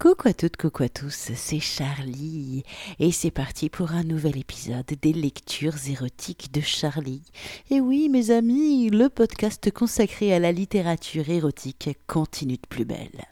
Coucou 0.00 0.28
à 0.28 0.32
toutes, 0.32 0.56
coucou 0.56 0.84
à 0.84 0.88
tous, 0.88 1.30
c'est 1.34 1.60
Charlie 1.60 2.64
et 2.98 3.12
c'est 3.12 3.30
parti 3.30 3.68
pour 3.68 3.92
un 3.92 4.02
nouvel 4.02 4.38
épisode 4.38 4.86
des 5.02 5.12
lectures 5.12 5.76
érotiques 5.90 6.50
de 6.54 6.62
Charlie. 6.62 7.20
Et 7.70 7.82
oui 7.82 8.08
mes 8.08 8.30
amis, 8.30 8.88
le 8.88 9.10
podcast 9.10 9.70
consacré 9.70 10.32
à 10.32 10.38
la 10.38 10.52
littérature 10.52 11.28
érotique 11.28 11.98
continue 12.06 12.54
de 12.54 12.66
plus 12.66 12.86
belle. 12.86 13.26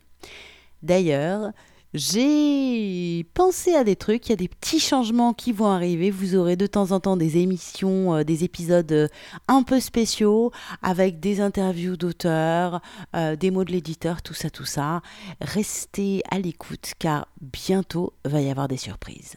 D'ailleurs, 0.83 1.53
j'ai 1.95 3.25
pensé 3.33 3.75
à 3.75 3.83
des 3.83 3.97
trucs, 3.97 4.27
il 4.27 4.31
y 4.31 4.33
a 4.35 4.37
des 4.37 4.49
petits 4.49 4.79
changements 4.79 5.33
qui 5.33 5.53
vont 5.53 5.69
arriver. 5.69 6.11
Vous 6.11 6.37
aurez 6.37 6.55
de 6.55 6.67
temps 6.67 6.93
en 6.93 7.01
temps 7.01 7.17
des 7.17 7.39
émissions, 7.39 8.15
euh, 8.15 8.25
des 8.25 8.45
épisodes 8.45 8.93
euh, 8.93 9.09
un 9.49 9.63
peu 9.63 9.81
spéciaux 9.81 10.53
avec 10.83 11.19
des 11.19 11.41
interviews 11.41 11.97
d'auteurs, 11.97 12.83
euh, 13.17 13.37
des 13.37 13.51
mots 13.51 13.65
de 13.65 13.73
l'éditeur, 13.73 14.21
tout 14.21 14.35
ça, 14.35 14.51
tout 14.51 14.67
ça. 14.67 15.01
Restez 15.41 16.23
à 16.31 16.39
l'écoute 16.39 16.93
car 16.99 17.27
bientôt 17.41 18.13
va 18.25 18.43
y 18.43 18.51
avoir 18.51 18.69
des 18.69 18.77
surprises. 18.77 19.37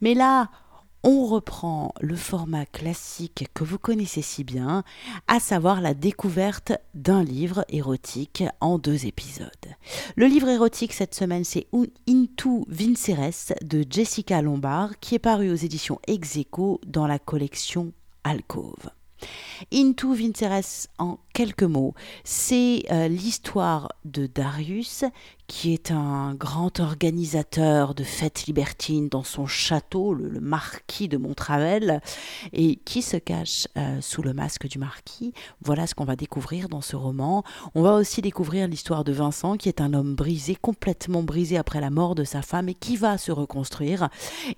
Mais 0.00 0.14
là, 0.14 0.48
on 1.06 1.24
reprend 1.24 1.94
le 2.00 2.16
format 2.16 2.66
classique 2.66 3.46
que 3.54 3.62
vous 3.62 3.78
connaissez 3.78 4.22
si 4.22 4.42
bien, 4.42 4.82
à 5.28 5.38
savoir 5.38 5.80
la 5.80 5.94
découverte 5.94 6.72
d'un 6.94 7.22
livre 7.22 7.64
érotique 7.68 8.42
en 8.60 8.78
deux 8.78 9.06
épisodes. 9.06 9.48
Le 10.16 10.26
livre 10.26 10.48
érotique 10.48 10.92
cette 10.92 11.14
semaine, 11.14 11.44
c'est 11.44 11.68
Into 12.08 12.66
Vinceres 12.68 13.54
de 13.62 13.84
Jessica 13.88 14.42
Lombard, 14.42 14.98
qui 14.98 15.14
est 15.14 15.20
paru 15.20 15.48
aux 15.48 15.54
éditions 15.54 16.00
Execo 16.08 16.80
dans 16.84 17.06
la 17.06 17.20
collection 17.20 17.92
Alcove. 18.24 18.90
Into 19.72 20.12
Vinceres 20.12 20.88
en 20.98 21.18
quelques 21.32 21.62
mots, 21.62 21.94
c'est 22.24 22.84
euh, 22.90 23.08
l'histoire 23.08 23.92
de 24.04 24.26
Darius, 24.26 25.04
qui 25.46 25.72
est 25.72 25.90
un 25.90 26.34
grand 26.34 26.80
organisateur 26.80 27.94
de 27.94 28.04
fêtes 28.04 28.46
libertines 28.46 29.08
dans 29.08 29.22
son 29.22 29.46
château, 29.46 30.12
le, 30.14 30.40
marquis 30.40 31.08
de 31.08 31.16
Montravel, 31.16 32.00
et 32.52 32.76
qui 32.76 33.02
se 33.02 33.16
cache 33.16 33.68
euh, 33.76 34.00
sous 34.00 34.22
le 34.22 34.32
masque 34.34 34.66
du 34.66 34.78
marquis. 34.78 35.32
Voilà 35.62 35.86
ce 35.86 35.94
qu'on 35.94 36.04
va 36.04 36.16
découvrir 36.16 36.68
dans 36.68 36.80
ce 36.80 36.96
roman. 36.96 37.44
On 37.74 37.82
va 37.82 37.94
aussi 37.94 38.22
découvrir 38.22 38.68
l'histoire 38.68 39.04
de 39.04 39.12
Vincent, 39.12 39.56
qui 39.56 39.68
est 39.68 39.80
un 39.80 39.94
homme 39.94 40.14
brisé, 40.14 40.56
complètement 40.56 41.22
brisé 41.22 41.56
après 41.56 41.80
la 41.80 41.90
mort 41.90 42.14
de 42.14 42.24
sa 42.24 42.42
femme, 42.42 42.68
et 42.68 42.74
qui 42.74 42.96
va 42.96 43.18
se 43.18 43.32
reconstruire. 43.32 44.08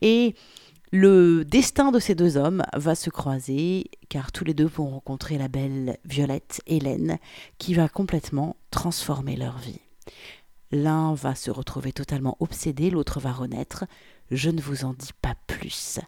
Et 0.00 0.34
le 0.90 1.44
destin 1.44 1.90
de 1.92 1.98
ces 1.98 2.14
deux 2.14 2.36
hommes 2.36 2.62
va 2.74 2.94
se 2.94 3.10
croiser 3.10 3.90
car 4.08 4.32
tous 4.32 4.44
les 4.44 4.54
deux 4.54 4.66
vont 4.66 4.88
rencontrer 4.88 5.36
la 5.36 5.48
belle 5.48 5.98
Violette 6.04 6.60
Hélène 6.66 7.18
qui 7.58 7.74
va 7.74 7.88
complètement 7.88 8.56
transformer 8.70 9.36
leur 9.36 9.58
vie. 9.58 9.80
L'un 10.70 11.14
va 11.14 11.34
se 11.34 11.50
retrouver 11.50 11.92
totalement 11.92 12.36
obsédé, 12.40 12.90
l'autre 12.90 13.20
va 13.20 13.32
renaître. 13.32 13.84
Je 14.30 14.50
ne 14.50 14.60
vous 14.60 14.84
en 14.84 14.92
dis 14.92 15.12
pas 15.20 15.34
plus. 15.46 16.00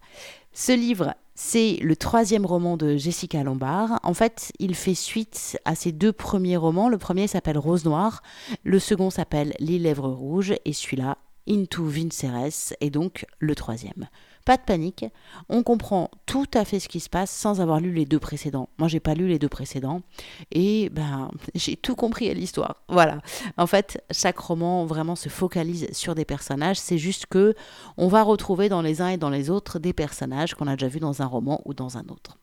Ce 0.53 0.72
livre, 0.72 1.15
c'est 1.34 1.78
le 1.81 1.97
troisième 1.97 2.44
roman 2.44 2.77
de 2.77 2.97
Jessica 2.97 3.42
Lombard. 3.42 4.00
En 4.03 4.12
fait, 4.12 4.53
il 4.59 4.75
fait 4.75 4.94
suite 4.94 5.59
à 5.65 5.75
ses 5.75 5.92
deux 5.92 6.12
premiers 6.12 6.59
romans. 6.59 6.89
Le 6.89 6.98
premier 6.98 7.27
s'appelle 7.27 7.56
Rose 7.56 7.84
Noire, 7.84 8.22
le 8.65 8.78
second 8.78 9.09
s'appelle 9.09 9.55
Les 9.59 9.78
Lèvres 9.78 10.11
Rouges, 10.11 10.55
et 10.65 10.72
celui-là, 10.72 11.17
Into 11.48 11.84
Vinceres, 11.87 12.75
est 12.81 12.91
donc 12.91 13.25
le 13.39 13.55
troisième. 13.55 14.09
Pas 14.44 14.56
de 14.56 14.62
panique, 14.62 15.05
on 15.48 15.62
comprend 15.62 16.10
tout 16.27 16.46
à 16.55 16.64
fait 16.64 16.80
ce 16.80 16.88
qui 16.88 17.00
se 17.00 17.08
passe 17.08 17.30
sans 17.30 17.60
avoir 17.60 17.78
lu 17.80 17.92
les 17.92 18.06
deux 18.06 18.19
précédents. 18.19 18.69
Moi, 18.78 18.88
j'ai 18.88 19.00
pas 19.00 19.14
lu 19.14 19.28
les 19.28 19.38
deux 19.38 19.48
précédents 19.48 20.02
et 20.50 20.88
ben 20.91 21.30
j'ai 21.55 21.77
tout 21.77 21.94
compris 21.94 22.30
à 22.30 22.34
l'histoire. 22.34 22.82
Voilà. 22.88 23.19
En 23.56 23.66
fait, 23.66 24.02
chaque 24.10 24.38
roman 24.38 24.86
vraiment 24.86 25.16
se 25.16 25.28
focalise 25.28 25.88
sur 25.92 26.15
des 26.15 26.25
personnages. 26.25 26.78
C'est 26.78 26.98
juste 26.98 27.26
que 27.26 27.54
on 27.97 28.09
va 28.09 28.22
retrouver 28.22 28.69
dans 28.69 28.82
les 28.82 29.03
uns 29.03 29.09
et 29.09 29.16
dans 29.19 29.31
les 29.31 29.50
autres 29.50 29.78
des 29.78 29.92
personnages 29.92 30.54
qu'on 30.54 30.66
a 30.66 30.76
déjà 30.76 30.88
vus 30.88 31.00
dans 31.00 31.22
un 31.22 31.26
roman 31.26 31.60
ou 31.65 31.75
dans 31.75 31.98
un 31.98 32.04
autre. 32.09 32.38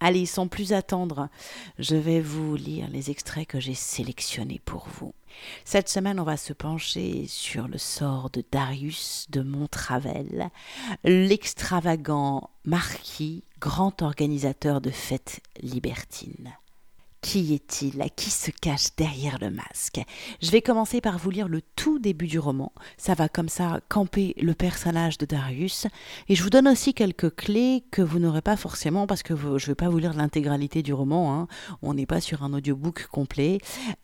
Allez, 0.00 0.26
sans 0.26 0.48
plus 0.48 0.72
attendre, 0.72 1.28
je 1.78 1.96
vais 1.96 2.20
vous 2.20 2.56
lire 2.56 2.88
les 2.90 3.10
extraits 3.10 3.46
que 3.46 3.60
j'ai 3.60 3.74
sélectionnés 3.74 4.60
pour 4.64 4.86
vous. 4.98 5.14
Cette 5.64 5.88
semaine, 5.88 6.20
on 6.20 6.24
va 6.24 6.36
se 6.36 6.52
pencher 6.52 7.26
sur 7.28 7.68
le 7.68 7.78
sort 7.78 8.30
de 8.30 8.44
Darius 8.50 9.26
de 9.30 9.42
Montravel, 9.42 10.50
l'extravagant 11.04 12.50
marquis, 12.64 13.44
grand 13.60 14.02
organisateur 14.02 14.80
de 14.80 14.90
fêtes 14.90 15.40
libertines. 15.60 16.54
Qui 17.24 17.54
est-il? 17.54 18.04
Qui 18.16 18.28
se 18.30 18.50
cache 18.50 18.94
derrière 18.98 19.38
le 19.40 19.50
masque? 19.50 19.98
Je 20.42 20.50
vais 20.50 20.60
commencer 20.60 21.00
par 21.00 21.16
vous 21.16 21.30
lire 21.30 21.48
le 21.48 21.62
tout 21.74 21.98
début 21.98 22.26
du 22.26 22.38
roman. 22.38 22.70
Ça 22.98 23.14
va 23.14 23.30
comme 23.30 23.48
ça 23.48 23.80
camper 23.88 24.34
le 24.38 24.52
personnage 24.52 25.16
de 25.16 25.24
Darius. 25.24 25.86
Et 26.28 26.34
je 26.34 26.42
vous 26.42 26.50
donne 26.50 26.68
aussi 26.68 26.92
quelques 26.92 27.34
clés 27.34 27.82
que 27.90 28.02
vous 28.02 28.18
n'aurez 28.18 28.42
pas 28.42 28.58
forcément 28.58 29.06
parce 29.06 29.22
que 29.22 29.34
je 29.34 29.42
ne 29.42 29.58
vais 29.68 29.74
pas 29.74 29.88
vous 29.88 29.96
lire 29.96 30.12
l'intégralité 30.12 30.82
du 30.82 30.92
roman. 30.92 31.34
Hein. 31.34 31.48
On 31.80 31.94
n'est 31.94 32.04
pas 32.04 32.20
sur 32.20 32.42
un 32.42 32.52
audiobook 32.52 33.06
complet. 33.06 33.56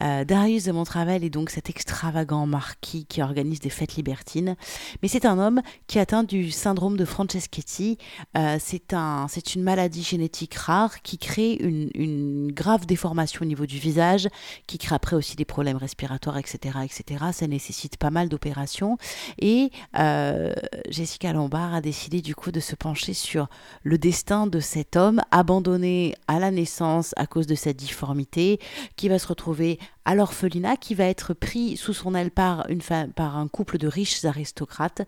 Euh, 0.02 0.24
Darius 0.24 0.64
de 0.64 0.72
Montravel 0.72 1.22
est 1.22 1.30
donc 1.30 1.50
cet 1.50 1.68
extravagant 1.68 2.46
marquis 2.46 3.04
qui 3.04 3.20
organise 3.20 3.60
des 3.60 3.68
fêtes 3.68 3.96
libertines. 3.96 4.56
Mais 5.02 5.08
c'est 5.08 5.26
un 5.26 5.38
homme 5.38 5.60
qui 5.88 5.98
atteint 5.98 6.24
du 6.24 6.50
syndrome 6.50 6.96
de 6.96 7.04
Franceschetti. 7.04 7.98
Euh, 8.38 8.56
c'est 8.58 8.94
un, 8.94 9.26
une 9.54 9.62
maladie 9.62 10.02
génétique 10.02 10.54
rare 10.54 11.02
qui 11.02 11.18
crée 11.18 11.58
une, 11.60 11.90
une 11.94 12.50
grave 12.50 12.86
déformation 12.86 13.09
au 13.40 13.44
niveau 13.44 13.66
du 13.66 13.78
visage, 13.78 14.28
qui 14.66 14.78
crée 14.78 14.94
après 14.94 15.16
aussi 15.16 15.36
des 15.36 15.44
problèmes 15.44 15.76
respiratoires, 15.76 16.38
etc. 16.38 16.78
etc. 16.84 17.24
Ça 17.32 17.46
nécessite 17.46 17.96
pas 17.96 18.10
mal 18.10 18.28
d'opérations. 18.28 18.98
Et 19.38 19.70
euh, 19.98 20.52
Jessica 20.88 21.32
Lombard 21.32 21.74
a 21.74 21.80
décidé 21.80 22.22
du 22.22 22.34
coup 22.34 22.50
de 22.50 22.60
se 22.60 22.74
pencher 22.76 23.14
sur 23.14 23.48
le 23.82 23.98
destin 23.98 24.46
de 24.46 24.60
cet 24.60 24.96
homme 24.96 25.20
abandonné 25.30 26.14
à 26.28 26.38
la 26.38 26.50
naissance 26.50 27.12
à 27.16 27.26
cause 27.26 27.46
de 27.46 27.54
sa 27.54 27.72
difformité, 27.72 28.58
qui 28.96 29.08
va 29.08 29.18
se 29.18 29.26
retrouver 29.26 29.78
à 30.04 30.14
l'orphelinat, 30.14 30.76
qui 30.76 30.94
va 30.94 31.04
être 31.04 31.34
pris 31.34 31.76
sous 31.76 31.92
son 31.92 32.14
aile 32.14 32.30
par, 32.30 32.68
une 32.68 32.80
par 33.14 33.36
un 33.36 33.48
couple 33.48 33.78
de 33.78 33.86
riches 33.86 34.24
aristocrates 34.24 35.02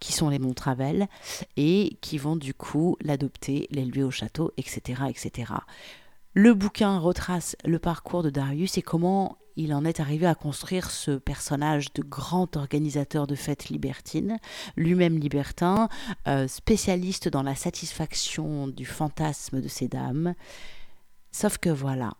qui 0.00 0.12
sont 0.12 0.28
les 0.28 0.38
Montravel 0.38 1.08
et 1.56 1.96
qui 2.00 2.18
vont 2.18 2.36
du 2.36 2.54
coup 2.54 2.96
l'adopter, 3.00 3.68
l'élever 3.70 4.02
au 4.02 4.10
château, 4.10 4.52
etc., 4.56 5.02
etc. 5.08 5.52
Le 6.40 6.54
bouquin 6.54 7.00
retrace 7.00 7.56
le 7.64 7.80
parcours 7.80 8.22
de 8.22 8.30
Darius 8.30 8.78
et 8.78 8.82
comment 8.82 9.38
il 9.56 9.74
en 9.74 9.84
est 9.84 9.98
arrivé 9.98 10.24
à 10.24 10.36
construire 10.36 10.88
ce 10.88 11.10
personnage 11.18 11.92
de 11.94 12.02
grand 12.04 12.56
organisateur 12.56 13.26
de 13.26 13.34
fêtes 13.34 13.70
libertines, 13.70 14.38
lui-même 14.76 15.18
libertin, 15.18 15.88
euh, 16.28 16.46
spécialiste 16.46 17.28
dans 17.28 17.42
la 17.42 17.56
satisfaction 17.56 18.68
du 18.68 18.86
fantasme 18.86 19.60
de 19.60 19.66
ces 19.66 19.88
dames. 19.88 20.36
Sauf 21.32 21.58
que 21.58 21.70
voilà, 21.70 22.12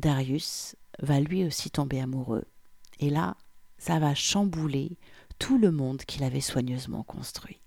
Darius 0.00 0.76
va 1.00 1.18
lui 1.18 1.42
aussi 1.46 1.70
tomber 1.70 2.02
amoureux. 2.02 2.44
Et 3.00 3.08
là, 3.08 3.38
ça 3.78 3.98
va 3.98 4.14
chambouler 4.14 4.98
tout 5.38 5.56
le 5.56 5.70
monde 5.70 6.02
qu'il 6.02 6.24
avait 6.24 6.42
soigneusement 6.42 7.04
construit. 7.04 7.62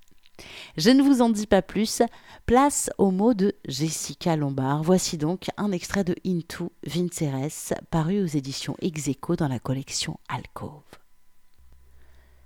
Je 0.77 0.89
ne 0.89 1.01
vous 1.01 1.22
en 1.22 1.29
dis 1.29 1.47
pas 1.47 1.61
plus, 1.61 2.01
place 2.45 2.89
au 2.97 3.11
mot 3.11 3.33
de 3.33 3.55
Jessica 3.67 4.35
Lombard. 4.35 4.83
Voici 4.83 5.17
donc 5.17 5.47
un 5.57 5.72
extrait 5.72 6.03
de 6.03 6.16
Into 6.25 6.72
Vinceres, 6.85 7.73
paru 7.89 8.22
aux 8.22 8.27
éditions 8.27 8.75
Execo 8.81 9.35
dans 9.35 9.47
la 9.47 9.59
collection 9.59 10.19
Alcove. 10.27 10.83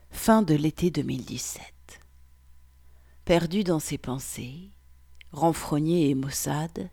Fin 0.09 0.42
de 0.42 0.56
l'été 0.56 0.92
2017. 0.92 1.62
Perdu 3.26 3.64
dans 3.64 3.80
ses 3.80 3.98
pensées, 3.98 4.72
renfrogné 5.31 6.10
et 6.10 6.16
maussade, 6.16 6.90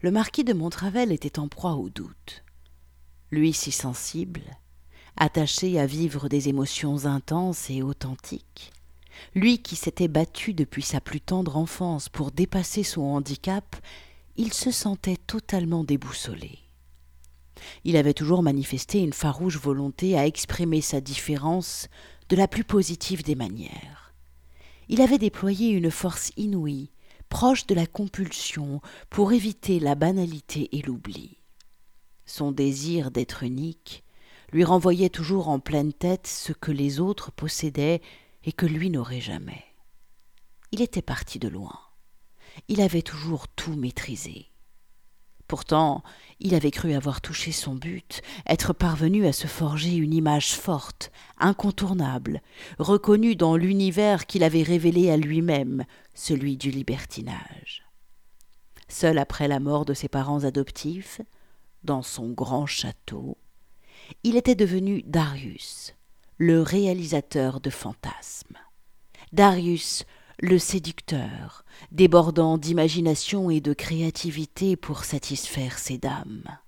le 0.00 0.10
marquis 0.10 0.44
de 0.44 0.52
Montravel 0.52 1.12
était 1.12 1.38
en 1.38 1.48
proie 1.48 1.74
au 1.74 1.88
doute. 1.88 2.44
Lui 3.30 3.52
si 3.52 3.70
sensible, 3.70 4.42
attaché 5.16 5.78
à 5.78 5.86
vivre 5.86 6.28
des 6.28 6.48
émotions 6.48 7.06
intenses 7.06 7.70
et 7.70 7.82
authentiques, 7.82 8.72
lui 9.34 9.58
qui 9.58 9.76
s'était 9.76 10.08
battu 10.08 10.54
depuis 10.54 10.82
sa 10.82 11.00
plus 11.00 11.20
tendre 11.20 11.56
enfance 11.56 12.08
pour 12.08 12.30
dépasser 12.30 12.82
son 12.82 13.02
handicap, 13.02 13.76
il 14.36 14.52
se 14.52 14.70
sentait 14.70 15.16
totalement 15.16 15.84
déboussolé. 15.84 16.58
Il 17.84 17.96
avait 17.96 18.14
toujours 18.14 18.42
manifesté 18.42 19.00
une 19.00 19.12
farouche 19.12 19.58
volonté 19.58 20.18
à 20.18 20.26
exprimer 20.26 20.80
sa 20.80 21.00
différence 21.00 21.88
de 22.28 22.36
la 22.36 22.48
plus 22.48 22.64
positive 22.64 23.22
des 23.22 23.34
manières. 23.34 24.14
Il 24.88 25.00
avait 25.00 25.18
déployé 25.18 25.70
une 25.70 25.90
force 25.90 26.32
inouïe, 26.36 26.90
proche 27.28 27.66
de 27.66 27.74
la 27.74 27.86
compulsion, 27.86 28.80
pour 29.10 29.32
éviter 29.32 29.80
la 29.80 29.94
banalité 29.94 30.68
et 30.76 30.82
l'oubli. 30.82 31.38
Son 32.26 32.52
désir 32.52 33.10
d'être 33.10 33.42
unique 33.42 34.04
lui 34.52 34.64
renvoyait 34.64 35.08
toujours 35.08 35.48
en 35.48 35.58
pleine 35.58 35.92
tête 35.92 36.26
ce 36.26 36.52
que 36.52 36.72
les 36.72 37.00
autres 37.00 37.32
possédaient 37.32 38.02
et 38.44 38.52
que 38.52 38.66
lui 38.66 38.90
n'aurait 38.90 39.20
jamais. 39.20 39.64
Il 40.72 40.80
était 40.80 41.02
parti 41.02 41.38
de 41.38 41.48
loin. 41.48 41.78
Il 42.68 42.80
avait 42.80 43.02
toujours 43.02 43.48
tout 43.48 43.74
maîtrisé. 43.74 44.52
Pourtant, 45.48 46.02
il 46.40 46.54
avait 46.54 46.70
cru 46.70 46.94
avoir 46.94 47.20
touché 47.20 47.52
son 47.52 47.74
but, 47.74 48.22
être 48.46 48.72
parvenu 48.72 49.26
à 49.26 49.34
se 49.34 49.46
forger 49.46 49.94
une 49.96 50.14
image 50.14 50.54
forte, 50.54 51.12
incontournable, 51.38 52.40
reconnue 52.78 53.36
dans 53.36 53.56
l'univers 53.56 54.26
qu'il 54.26 54.44
avait 54.44 54.62
révélé 54.62 55.10
à 55.10 55.18
lui-même, 55.18 55.84
celui 56.14 56.56
du 56.56 56.70
libertinage. 56.70 57.84
Seul 58.88 59.18
après 59.18 59.46
la 59.46 59.60
mort 59.60 59.84
de 59.84 59.92
ses 59.92 60.08
parents 60.08 60.44
adoptifs, 60.44 61.20
dans 61.84 62.02
son 62.02 62.30
grand 62.30 62.64
château, 62.64 63.36
il 64.22 64.36
était 64.36 64.54
devenu 64.54 65.02
Darius, 65.02 65.94
le 66.42 66.60
réalisateur 66.60 67.60
de 67.60 67.70
fantasmes. 67.70 68.58
Darius, 69.30 70.04
le 70.40 70.58
séducteur, 70.58 71.64
débordant 71.92 72.58
d'imagination 72.58 73.48
et 73.48 73.60
de 73.60 73.72
créativité 73.72 74.74
pour 74.74 75.04
satisfaire 75.04 75.78
ses 75.78 75.98
dames. 75.98 76.58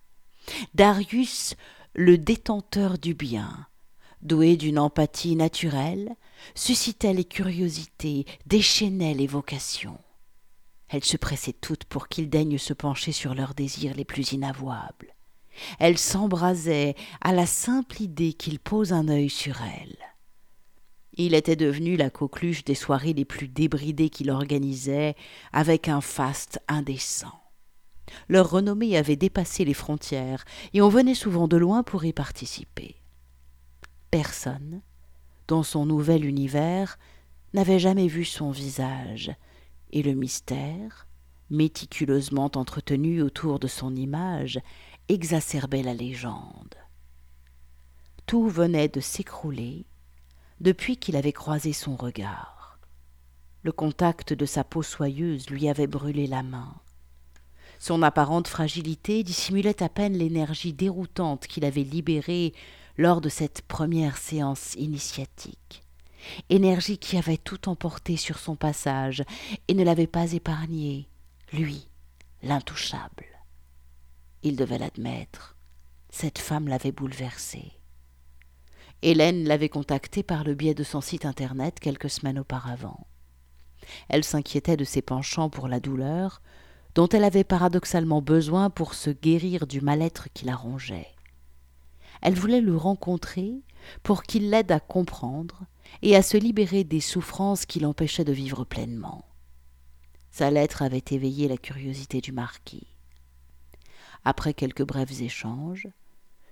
Darius, 0.74 1.56
le 1.92 2.16
détenteur 2.18 2.98
du 2.98 3.14
bien, 3.14 3.66
doué 4.22 4.56
d'une 4.56 4.78
empathie 4.78 5.34
naturelle, 5.34 6.14
suscitait 6.54 7.12
les 7.12 7.24
curiosités, 7.24 8.26
déchaînait 8.46 9.14
les 9.14 9.26
vocations. 9.26 9.98
Elles 10.88 11.02
se 11.02 11.16
pressaient 11.16 11.52
toutes 11.52 11.82
pour 11.82 12.06
qu'il 12.06 12.30
daigne 12.30 12.58
se 12.58 12.74
pencher 12.74 13.10
sur 13.10 13.34
leurs 13.34 13.54
désirs 13.54 13.96
les 13.96 14.04
plus 14.04 14.30
inavouables. 14.30 15.16
Elles 15.78 15.98
s'embrasaient 15.98 16.94
à 17.20 17.32
la 17.32 17.46
simple 17.46 18.02
idée 18.02 18.32
qu'il 18.32 18.58
pose 18.58 18.92
un 18.92 19.08
œil 19.08 19.30
sur 19.30 19.60
elles. 19.62 19.98
Il 21.16 21.34
était 21.34 21.56
devenu 21.56 21.96
la 21.96 22.10
coqueluche 22.10 22.64
des 22.64 22.74
soirées 22.74 23.12
les 23.12 23.24
plus 23.24 23.48
débridées 23.48 24.10
qu'il 24.10 24.30
organisait, 24.30 25.14
avec 25.52 25.88
un 25.88 26.00
faste 26.00 26.60
indécent. 26.66 27.40
Leur 28.28 28.50
renommée 28.50 28.96
avait 28.96 29.16
dépassé 29.16 29.64
les 29.64 29.74
frontières, 29.74 30.44
et 30.72 30.82
on 30.82 30.88
venait 30.88 31.14
souvent 31.14 31.48
de 31.48 31.56
loin 31.56 31.82
pour 31.82 32.04
y 32.04 32.12
participer. 32.12 32.96
Personne, 34.10 34.80
dans 35.46 35.62
son 35.62 35.86
nouvel 35.86 36.24
univers, 36.24 36.98
n'avait 37.52 37.78
jamais 37.78 38.08
vu 38.08 38.24
son 38.24 38.50
visage, 38.50 39.32
et 39.92 40.02
le 40.02 40.14
mystère, 40.14 41.06
méticuleusement 41.54 42.50
entretenu 42.54 43.22
autour 43.22 43.58
de 43.58 43.66
son 43.66 43.94
image, 43.94 44.60
exacerbait 45.08 45.82
la 45.82 45.94
légende. 45.94 46.74
Tout 48.26 48.48
venait 48.48 48.88
de 48.88 49.00
s'écrouler 49.00 49.86
depuis 50.60 50.96
qu'il 50.96 51.16
avait 51.16 51.32
croisé 51.32 51.72
son 51.72 51.96
regard. 51.96 52.78
Le 53.62 53.72
contact 53.72 54.32
de 54.32 54.46
sa 54.46 54.64
peau 54.64 54.82
soyeuse 54.82 55.48
lui 55.50 55.68
avait 55.68 55.86
brûlé 55.86 56.26
la 56.26 56.42
main. 56.42 56.74
Son 57.78 58.02
apparente 58.02 58.48
fragilité 58.48 59.22
dissimulait 59.22 59.82
à 59.82 59.88
peine 59.88 60.16
l'énergie 60.16 60.72
déroutante 60.72 61.46
qu'il 61.46 61.64
avait 61.64 61.82
libérée 61.82 62.54
lors 62.96 63.20
de 63.20 63.28
cette 63.28 63.62
première 63.62 64.16
séance 64.16 64.74
initiatique. 64.74 65.82
Énergie 66.48 66.98
qui 66.98 67.16
avait 67.18 67.36
tout 67.36 67.68
emporté 67.68 68.16
sur 68.16 68.38
son 68.38 68.56
passage 68.56 69.22
et 69.68 69.74
ne 69.74 69.84
l'avait 69.84 70.06
pas 70.06 70.32
épargné, 70.32 71.08
lui, 71.54 71.88
l'intouchable. 72.42 73.26
Il 74.42 74.56
devait 74.56 74.78
l'admettre, 74.78 75.56
cette 76.10 76.40
femme 76.40 76.66
l'avait 76.66 76.90
bouleversé. 76.90 77.78
Hélène 79.02 79.44
l'avait 79.44 79.68
contacté 79.68 80.24
par 80.24 80.42
le 80.42 80.54
biais 80.54 80.74
de 80.74 80.82
son 80.82 81.00
site 81.00 81.24
internet 81.24 81.78
quelques 81.78 82.10
semaines 82.10 82.40
auparavant. 82.40 83.06
Elle 84.08 84.24
s'inquiétait 84.24 84.76
de 84.76 84.82
ses 84.82 85.00
penchants 85.00 85.48
pour 85.48 85.68
la 85.68 85.78
douleur, 85.78 86.42
dont 86.96 87.08
elle 87.08 87.24
avait 87.24 87.44
paradoxalement 87.44 88.20
besoin 88.20 88.68
pour 88.68 88.94
se 88.94 89.10
guérir 89.10 89.68
du 89.68 89.80
mal-être 89.80 90.28
qui 90.34 90.46
la 90.46 90.56
rongeait. 90.56 91.14
Elle 92.20 92.34
voulait 92.34 92.62
le 92.62 92.76
rencontrer 92.76 93.62
pour 94.02 94.24
qu'il 94.24 94.50
l'aide 94.50 94.72
à 94.72 94.80
comprendre 94.80 95.66
et 96.02 96.16
à 96.16 96.22
se 96.22 96.36
libérer 96.36 96.82
des 96.82 97.00
souffrances 97.00 97.64
qui 97.64 97.78
l'empêchaient 97.78 98.24
de 98.24 98.32
vivre 98.32 98.64
pleinement. 98.64 99.24
Sa 100.34 100.50
lettre 100.50 100.82
avait 100.82 101.04
éveillé 101.12 101.46
la 101.46 101.56
curiosité 101.56 102.20
du 102.20 102.32
marquis. 102.32 102.88
Après 104.24 104.52
quelques 104.52 104.82
brefs 104.82 105.20
échanges, 105.20 105.86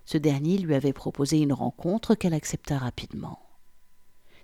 ce 0.04 0.18
dernier 0.18 0.58
lui 0.58 0.76
avait 0.76 0.92
proposé 0.92 1.40
une 1.40 1.52
rencontre 1.52 2.14
qu'elle 2.14 2.32
accepta 2.32 2.78
rapidement. 2.78 3.40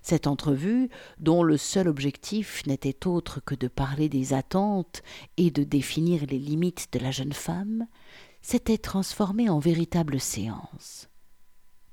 Cette 0.01 0.27
entrevue, 0.27 0.89
dont 1.19 1.41
le 1.41 1.55
seul 1.55 1.87
objectif 1.87 2.65
n'était 2.65 3.07
autre 3.07 3.39
que 3.39 3.55
de 3.55 3.69
parler 3.69 4.09
des 4.09 4.33
attentes 4.33 5.03
et 5.37 5.51
de 5.51 5.63
définir 5.63 6.25
les 6.25 6.37
limites 6.37 6.91
de 6.91 6.99
la 6.99 7.11
jeune 7.11 7.31
femme, 7.31 7.87
s'était 8.41 8.77
transformée 8.77 9.47
en 9.47 9.59
véritable 9.59 10.19
séance. 10.19 11.07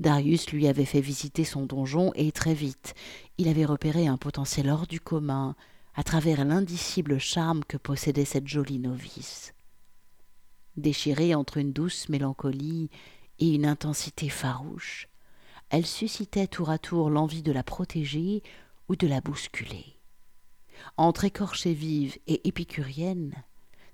Darius 0.01 0.51
lui 0.51 0.67
avait 0.67 0.85
fait 0.85 1.01
visiter 1.01 1.45
son 1.45 1.65
donjon 1.65 2.11
et 2.17 2.33
très 2.33 2.55
vite 2.55 2.95
il 3.39 3.47
avait 3.47 3.65
repéré 3.65 4.09
un 4.09 4.17
potentiel 4.17 4.69
hors 4.69 4.89
du 4.89 4.99
commun 4.99 5.55
à 5.97 6.05
travers 6.05 6.45
l'indicible 6.45 7.19
charme 7.19 7.65
que 7.65 7.79
possédait 7.79 8.27
cette 8.27 8.47
jolie 8.47 8.79
novice. 8.79 9.55
Déchirée 10.77 11.35
entre 11.35 11.57
une 11.57 11.73
douce 11.73 12.11
mélancolie 12.11 12.91
et 13.39 13.55
une 13.55 13.65
intensité 13.65 14.29
farouche, 14.29 15.09
elle 15.71 15.87
suscitait 15.87 16.47
tour 16.47 16.69
à 16.69 16.79
tour 16.79 17.09
l'envie 17.09 17.43
de 17.43 17.51
la 17.51 17.63
protéger 17.63 18.43
ou 18.89 18.97
de 18.97 19.07
la 19.07 19.23
bousculer. 19.23 19.97
Entre 20.99 21.25
écorchée 21.25 21.73
vive 21.73 22.19
et 22.27 22.47
épicurienne, 22.47 23.33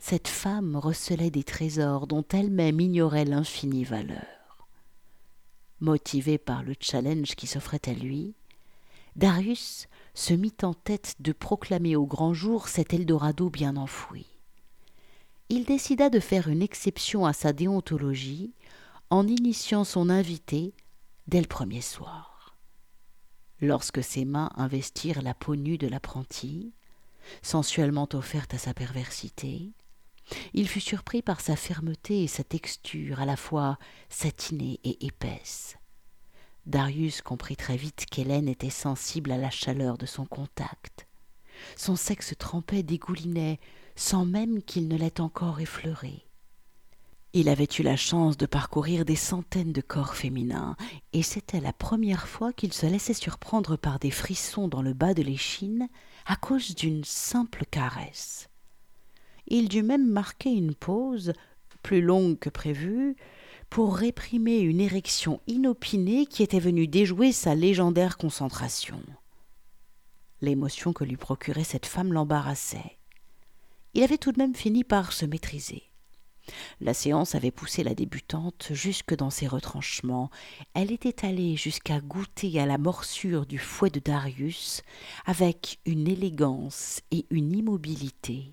cette 0.00 0.26
femme 0.26 0.74
recelait 0.74 1.30
des 1.30 1.44
trésors 1.44 2.08
dont 2.08 2.24
elle-même 2.32 2.80
ignorait 2.80 3.24
l'infinie 3.24 3.84
valeur. 3.84 4.66
Motivé 5.78 6.38
par 6.38 6.64
le 6.64 6.74
challenge 6.80 7.36
qui 7.36 7.46
s'offrait 7.46 7.80
à 7.86 7.92
lui, 7.92 8.34
Darius 9.14 9.86
se 10.14 10.34
mit 10.34 10.54
en 10.62 10.74
tête 10.74 11.16
de 11.20 11.32
proclamer 11.32 11.96
au 11.96 12.06
grand 12.06 12.34
jour 12.34 12.68
cet 12.68 12.92
Eldorado 12.92 13.50
bien 13.50 13.76
enfoui. 13.76 14.26
Il 15.48 15.64
décida 15.64 16.10
de 16.10 16.20
faire 16.20 16.48
une 16.48 16.62
exception 16.62 17.26
à 17.26 17.32
sa 17.32 17.52
déontologie 17.52 18.52
en 19.10 19.26
initiant 19.26 19.84
son 19.84 20.08
invité 20.08 20.74
dès 21.26 21.40
le 21.40 21.46
premier 21.46 21.80
soir. 21.80 22.56
Lorsque 23.60 24.02
ses 24.02 24.24
mains 24.24 24.50
investirent 24.56 25.22
la 25.22 25.34
peau 25.34 25.56
nue 25.56 25.78
de 25.78 25.86
l'apprenti, 25.86 26.72
sensuellement 27.42 28.08
offerte 28.14 28.54
à 28.54 28.58
sa 28.58 28.74
perversité, 28.74 29.72
il 30.54 30.68
fut 30.68 30.80
surpris 30.80 31.22
par 31.22 31.40
sa 31.40 31.56
fermeté 31.56 32.22
et 32.22 32.28
sa 32.28 32.44
texture 32.44 33.20
à 33.20 33.26
la 33.26 33.36
fois 33.36 33.78
satinée 34.08 34.80
et 34.84 35.06
épaisse. 35.06 35.76
Darius 36.66 37.22
comprit 37.22 37.56
très 37.56 37.76
vite 37.76 38.06
qu'Hélène 38.10 38.48
était 38.48 38.70
sensible 38.70 39.32
à 39.32 39.36
la 39.36 39.50
chaleur 39.50 39.98
de 39.98 40.06
son 40.06 40.24
contact. 40.24 41.06
Son 41.76 41.96
sexe 41.96 42.34
trempait, 42.38 42.82
dégoulinait, 42.82 43.58
sans 43.96 44.24
même 44.24 44.62
qu'il 44.62 44.88
ne 44.88 44.96
l'ait 44.96 45.20
encore 45.20 45.60
effleuré. 45.60 46.24
Il 47.34 47.48
avait 47.48 47.68
eu 47.78 47.82
la 47.82 47.96
chance 47.96 48.36
de 48.36 48.46
parcourir 48.46 49.04
des 49.04 49.16
centaines 49.16 49.72
de 49.72 49.80
corps 49.80 50.14
féminins, 50.14 50.76
et 51.12 51.22
c'était 51.22 51.60
la 51.60 51.72
première 51.72 52.28
fois 52.28 52.52
qu'il 52.52 52.74
se 52.74 52.86
laissait 52.86 53.14
surprendre 53.14 53.76
par 53.76 53.98
des 53.98 54.10
frissons 54.10 54.68
dans 54.68 54.82
le 54.82 54.92
bas 54.92 55.14
de 55.14 55.22
l'échine 55.22 55.88
à 56.26 56.36
cause 56.36 56.74
d'une 56.74 57.04
simple 57.04 57.64
caresse. 57.70 58.48
Il 59.46 59.68
dut 59.68 59.82
même 59.82 60.06
marquer 60.06 60.50
une 60.50 60.74
pause, 60.74 61.32
plus 61.82 62.02
longue 62.02 62.38
que 62.38 62.50
prévu, 62.50 63.16
pour 63.72 63.96
réprimer 63.96 64.58
une 64.58 64.82
érection 64.82 65.40
inopinée 65.46 66.26
qui 66.26 66.42
était 66.42 66.60
venue 66.60 66.86
déjouer 66.86 67.32
sa 67.32 67.54
légendaire 67.54 68.18
concentration. 68.18 69.02
L'émotion 70.42 70.92
que 70.92 71.04
lui 71.04 71.16
procurait 71.16 71.64
cette 71.64 71.86
femme 71.86 72.12
l'embarrassait. 72.12 72.98
Il 73.94 74.02
avait 74.02 74.18
tout 74.18 74.30
de 74.30 74.38
même 74.38 74.54
fini 74.54 74.84
par 74.84 75.14
se 75.14 75.24
maîtriser. 75.24 75.84
La 76.82 76.92
séance 76.92 77.34
avait 77.34 77.50
poussé 77.50 77.82
la 77.82 77.94
débutante 77.94 78.68
jusque 78.72 79.16
dans 79.16 79.30
ses 79.30 79.46
retranchements. 79.46 80.28
Elle 80.74 80.92
était 80.92 81.24
allée 81.24 81.56
jusqu'à 81.56 82.00
goûter 82.00 82.60
à 82.60 82.66
la 82.66 82.76
morsure 82.76 83.46
du 83.46 83.56
fouet 83.56 83.88
de 83.88 84.00
Darius 84.00 84.82
avec 85.24 85.78
une 85.86 86.08
élégance 86.08 87.00
et 87.10 87.24
une 87.30 87.56
immobilité 87.56 88.52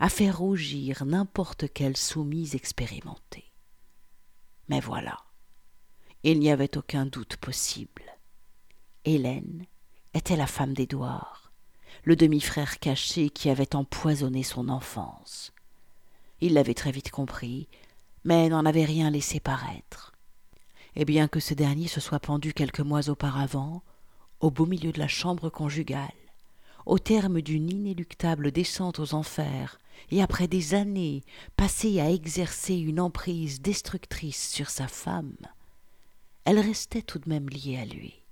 à 0.00 0.08
faire 0.08 0.38
rougir 0.38 1.04
n'importe 1.06 1.72
quelle 1.72 1.96
soumise 1.96 2.56
expérimentée. 2.56 3.45
Mais 4.68 4.80
voilà, 4.80 5.18
il 6.22 6.40
n'y 6.40 6.50
avait 6.50 6.76
aucun 6.76 7.06
doute 7.06 7.36
possible. 7.36 8.02
Hélène 9.04 9.64
était 10.14 10.36
la 10.36 10.46
femme 10.46 10.74
d'Édouard, 10.74 11.52
le 12.04 12.16
demi-frère 12.16 12.78
caché 12.78 13.30
qui 13.30 13.48
avait 13.48 13.76
empoisonné 13.76 14.42
son 14.42 14.68
enfance. 14.68 15.52
Il 16.40 16.54
l'avait 16.54 16.74
très 16.74 16.90
vite 16.90 17.10
compris, 17.10 17.68
mais 18.24 18.48
n'en 18.48 18.66
avait 18.66 18.84
rien 18.84 19.10
laissé 19.10 19.38
paraître. 19.38 20.12
Et 20.96 21.04
bien 21.04 21.28
que 21.28 21.40
ce 21.40 21.54
dernier 21.54 21.86
se 21.86 22.00
soit 22.00 22.20
pendu 22.20 22.52
quelques 22.52 22.80
mois 22.80 23.08
auparavant, 23.08 23.82
au 24.40 24.50
beau 24.50 24.66
milieu 24.66 24.92
de 24.92 24.98
la 24.98 25.08
chambre 25.08 25.48
conjugale, 25.48 26.10
au 26.86 26.98
terme 26.98 27.40
d'une 27.40 27.70
inéluctable 27.70 28.50
descente 28.50 28.98
aux 28.98 29.14
enfers, 29.14 29.78
et 30.10 30.22
après 30.22 30.48
des 30.48 30.74
années 30.74 31.22
passées 31.56 32.00
à 32.00 32.10
exercer 32.10 32.74
une 32.74 33.00
emprise 33.00 33.60
destructrice 33.60 34.50
sur 34.50 34.70
sa 34.70 34.88
femme, 34.88 35.36
elle 36.44 36.60
restait 36.60 37.02
tout 37.02 37.18
de 37.18 37.28
même 37.28 37.48
liée 37.48 37.78
à 37.78 37.84
lui. 37.84 38.22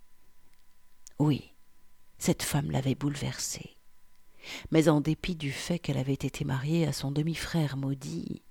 Oui, 1.19 1.53
cette 2.19 2.43
femme 2.43 2.71
l'avait 2.71 2.95
bouleversée. 2.95 3.77
Mais 4.71 4.89
en 4.89 5.01
dépit 5.01 5.35
du 5.35 5.53
fait 5.53 5.79
qu'elle 5.79 5.99
avait 5.99 6.13
été 6.13 6.45
mariée 6.45 6.87
à 6.87 6.93
son 6.93 7.11
demi-frère 7.11 7.77
maudit, 7.77 8.43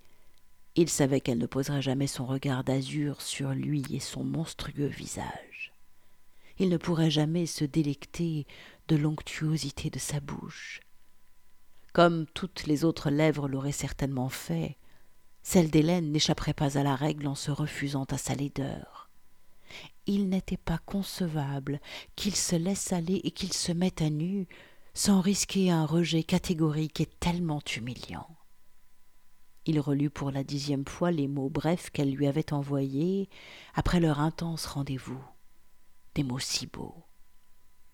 il 0.75 0.89
savait 0.89 1.21
qu'elle 1.21 1.37
ne 1.37 1.45
poserait 1.45 1.83
jamais 1.83 2.07
son 2.07 2.25
regard 2.25 2.63
d'azur 2.63 3.21
sur 3.21 3.51
lui 3.51 3.83
et 3.91 3.99
son 3.99 4.23
monstrueux 4.23 4.87
visage. 4.87 5.71
Il 6.57 6.69
ne 6.69 6.77
pourrait 6.77 7.11
jamais 7.11 7.45
se 7.45 7.63
délecter 7.63 8.47
de 8.87 8.95
l'onctuosité 8.95 9.89
de 9.89 9.99
sa 9.99 10.19
bouche. 10.19 10.81
Comme 11.93 12.25
toutes 12.33 12.65
les 12.65 12.85
autres 12.85 13.11
lèvres 13.11 13.47
l'auraient 13.47 13.71
certainement 13.71 14.29
fait, 14.29 14.77
celle 15.43 15.69
d'Hélène 15.69 16.11
n'échapperait 16.11 16.55
pas 16.55 16.79
à 16.79 16.83
la 16.83 16.95
règle 16.95 17.27
en 17.27 17.35
se 17.35 17.51
refusant 17.51 18.05
à 18.05 18.17
sa 18.17 18.33
laideur. 18.33 19.09
Il 20.07 20.27
n'était 20.29 20.57
pas 20.57 20.79
concevable 20.79 21.79
qu'il 22.15 22.35
se 22.35 22.55
laisse 22.55 22.91
aller 22.93 23.21
et 23.23 23.31
qu'il 23.31 23.53
se 23.53 23.71
mette 23.71 24.01
à 24.01 24.09
nu 24.09 24.47
sans 24.95 25.21
risquer 25.21 25.71
un 25.71 25.85
rejet 25.85 26.23
catégorique 26.23 26.99
et 27.01 27.05
tellement 27.05 27.61
humiliant. 27.75 28.27
Il 29.65 29.79
relut 29.79 30.09
pour 30.09 30.31
la 30.31 30.43
dixième 30.43 30.85
fois 30.85 31.11
les 31.11 31.27
mots 31.27 31.49
brefs 31.49 31.89
qu'elle 31.89 32.11
lui 32.11 32.27
avait 32.27 32.53
envoyés 32.53 33.29
après 33.75 33.99
leur 33.99 34.19
intense 34.19 34.65
rendez-vous. 34.65 35.23
Des 36.15 36.23
mots 36.23 36.39
si 36.39 36.67
beaux. 36.67 37.03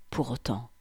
Pour 0.10 0.32
autant, 0.32 0.72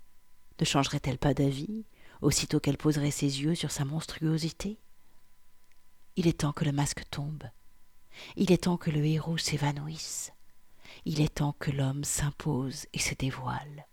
ne 0.60 0.64
changerait-elle 0.64 1.18
pas 1.18 1.34
d'avis? 1.34 1.84
Aussitôt 2.20 2.60
qu'elle 2.60 2.78
poserait 2.78 3.10
ses 3.10 3.42
yeux 3.42 3.54
sur 3.54 3.70
sa 3.70 3.84
monstruosité 3.84 4.78
Il 6.16 6.26
est 6.26 6.40
temps 6.40 6.52
que 6.52 6.64
le 6.64 6.72
masque 6.72 7.02
tombe. 7.10 7.44
Il 8.36 8.52
est 8.52 8.64
temps 8.64 8.76
que 8.76 8.90
le 8.90 9.04
héros 9.04 9.38
s'évanouisse. 9.38 10.32
Il 11.04 11.20
est 11.20 11.36
temps 11.36 11.54
que 11.58 11.70
l'homme 11.70 12.04
s'impose 12.04 12.86
et 12.92 12.98
se 12.98 13.14
dévoile. 13.14 13.86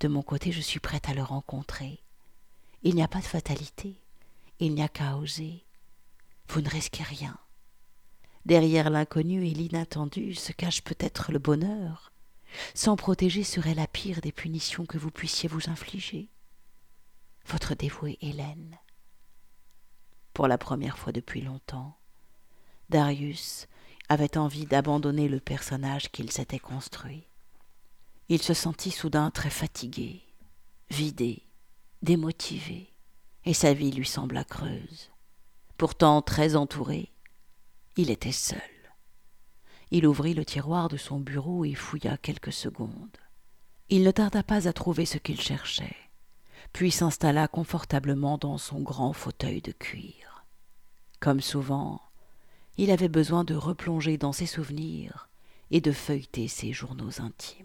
De 0.00 0.08
mon 0.08 0.22
côté, 0.22 0.52
je 0.52 0.60
suis 0.60 0.80
prête 0.80 1.08
à 1.08 1.14
le 1.14 1.22
rencontrer. 1.22 2.00
Il 2.82 2.94
n'y 2.94 3.02
a 3.02 3.08
pas 3.08 3.20
de 3.20 3.24
fatalité. 3.24 3.94
Il 4.58 4.74
n'y 4.74 4.82
a 4.82 4.88
qu'à 4.88 5.16
oser. 5.16 5.64
Vous 6.48 6.60
ne 6.60 6.68
risquez 6.68 7.02
rien. 7.02 7.38
Derrière 8.44 8.90
l'inconnu 8.90 9.46
et 9.46 9.50
l'inattendu 9.50 10.34
se 10.34 10.52
cache 10.52 10.82
peut-être 10.82 11.32
le 11.32 11.38
bonheur. 11.38 12.12
Sans 12.74 12.96
protéger 12.96 13.42
serait 13.42 13.74
la 13.74 13.86
pire 13.86 14.20
des 14.20 14.32
punitions 14.32 14.86
que 14.86 14.98
vous 14.98 15.10
puissiez 15.10 15.48
vous 15.48 15.68
infliger. 15.68 16.28
Votre 17.48 17.76
dévouée 17.76 18.18
Hélène. 18.22 18.76
Pour 20.34 20.48
la 20.48 20.58
première 20.58 20.98
fois 20.98 21.12
depuis 21.12 21.42
longtemps, 21.42 21.96
Darius 22.88 23.68
avait 24.08 24.36
envie 24.36 24.66
d'abandonner 24.66 25.28
le 25.28 25.38
personnage 25.38 26.10
qu'il 26.10 26.32
s'était 26.32 26.58
construit. 26.58 27.24
Il 28.28 28.42
se 28.42 28.52
sentit 28.52 28.90
soudain 28.90 29.30
très 29.30 29.50
fatigué, 29.50 30.24
vidé, 30.90 31.44
démotivé, 32.02 32.92
et 33.44 33.54
sa 33.54 33.72
vie 33.72 33.92
lui 33.92 34.06
sembla 34.06 34.42
creuse. 34.42 35.12
Pourtant 35.78 36.22
très 36.22 36.56
entouré, 36.56 37.12
il 37.96 38.10
était 38.10 38.32
seul. 38.32 38.60
Il 39.92 40.08
ouvrit 40.08 40.34
le 40.34 40.44
tiroir 40.44 40.88
de 40.88 40.96
son 40.96 41.20
bureau 41.20 41.64
et 41.64 41.74
fouilla 41.74 42.16
quelques 42.16 42.52
secondes. 42.52 43.16
Il 43.88 44.02
ne 44.02 44.10
tarda 44.10 44.42
pas 44.42 44.66
à 44.66 44.72
trouver 44.72 45.06
ce 45.06 45.18
qu'il 45.18 45.40
cherchait, 45.40 45.94
puis 46.76 46.90
s'installa 46.90 47.48
confortablement 47.48 48.36
dans 48.36 48.58
son 48.58 48.82
grand 48.82 49.14
fauteuil 49.14 49.62
de 49.62 49.72
cuir. 49.72 50.44
Comme 51.20 51.40
souvent, 51.40 52.02
il 52.76 52.90
avait 52.90 53.08
besoin 53.08 53.44
de 53.44 53.54
replonger 53.54 54.18
dans 54.18 54.32
ses 54.32 54.44
souvenirs 54.44 55.30
et 55.70 55.80
de 55.80 55.90
feuilleter 55.90 56.48
ses 56.48 56.74
journaux 56.74 57.22
intimes. 57.22 57.64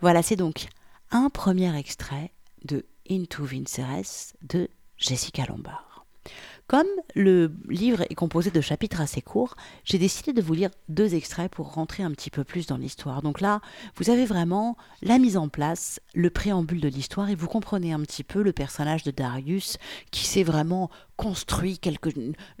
Voilà, 0.00 0.20
c'est 0.20 0.34
donc 0.34 0.66
un 1.12 1.30
premier 1.30 1.78
extrait 1.78 2.32
de 2.64 2.84
Into 3.08 3.44
Vinceres 3.44 4.34
de 4.42 4.68
Jessica 4.96 5.46
Lombard. 5.46 6.06
Comme 6.68 6.86
le 7.14 7.50
livre 7.70 8.02
est 8.10 8.14
composé 8.14 8.50
de 8.50 8.60
chapitres 8.60 9.00
assez 9.00 9.22
courts, 9.22 9.56
j'ai 9.84 9.96
décidé 9.96 10.34
de 10.34 10.42
vous 10.42 10.52
lire 10.52 10.68
deux 10.90 11.14
extraits 11.14 11.50
pour 11.50 11.72
rentrer 11.72 12.02
un 12.02 12.10
petit 12.10 12.28
peu 12.28 12.44
plus 12.44 12.66
dans 12.66 12.76
l'histoire. 12.76 13.22
Donc 13.22 13.40
là, 13.40 13.62
vous 13.96 14.10
avez 14.10 14.26
vraiment 14.26 14.76
la 15.00 15.18
mise 15.18 15.38
en 15.38 15.48
place, 15.48 15.98
le 16.14 16.28
préambule 16.28 16.82
de 16.82 16.88
l'histoire, 16.88 17.30
et 17.30 17.34
vous 17.34 17.48
comprenez 17.48 17.94
un 17.94 18.00
petit 18.00 18.22
peu 18.22 18.42
le 18.42 18.52
personnage 18.52 19.02
de 19.02 19.10
Darius 19.10 19.78
qui 20.10 20.26
s'est 20.26 20.42
vraiment 20.42 20.90
construit 21.16 21.78
quelque, 21.78 22.10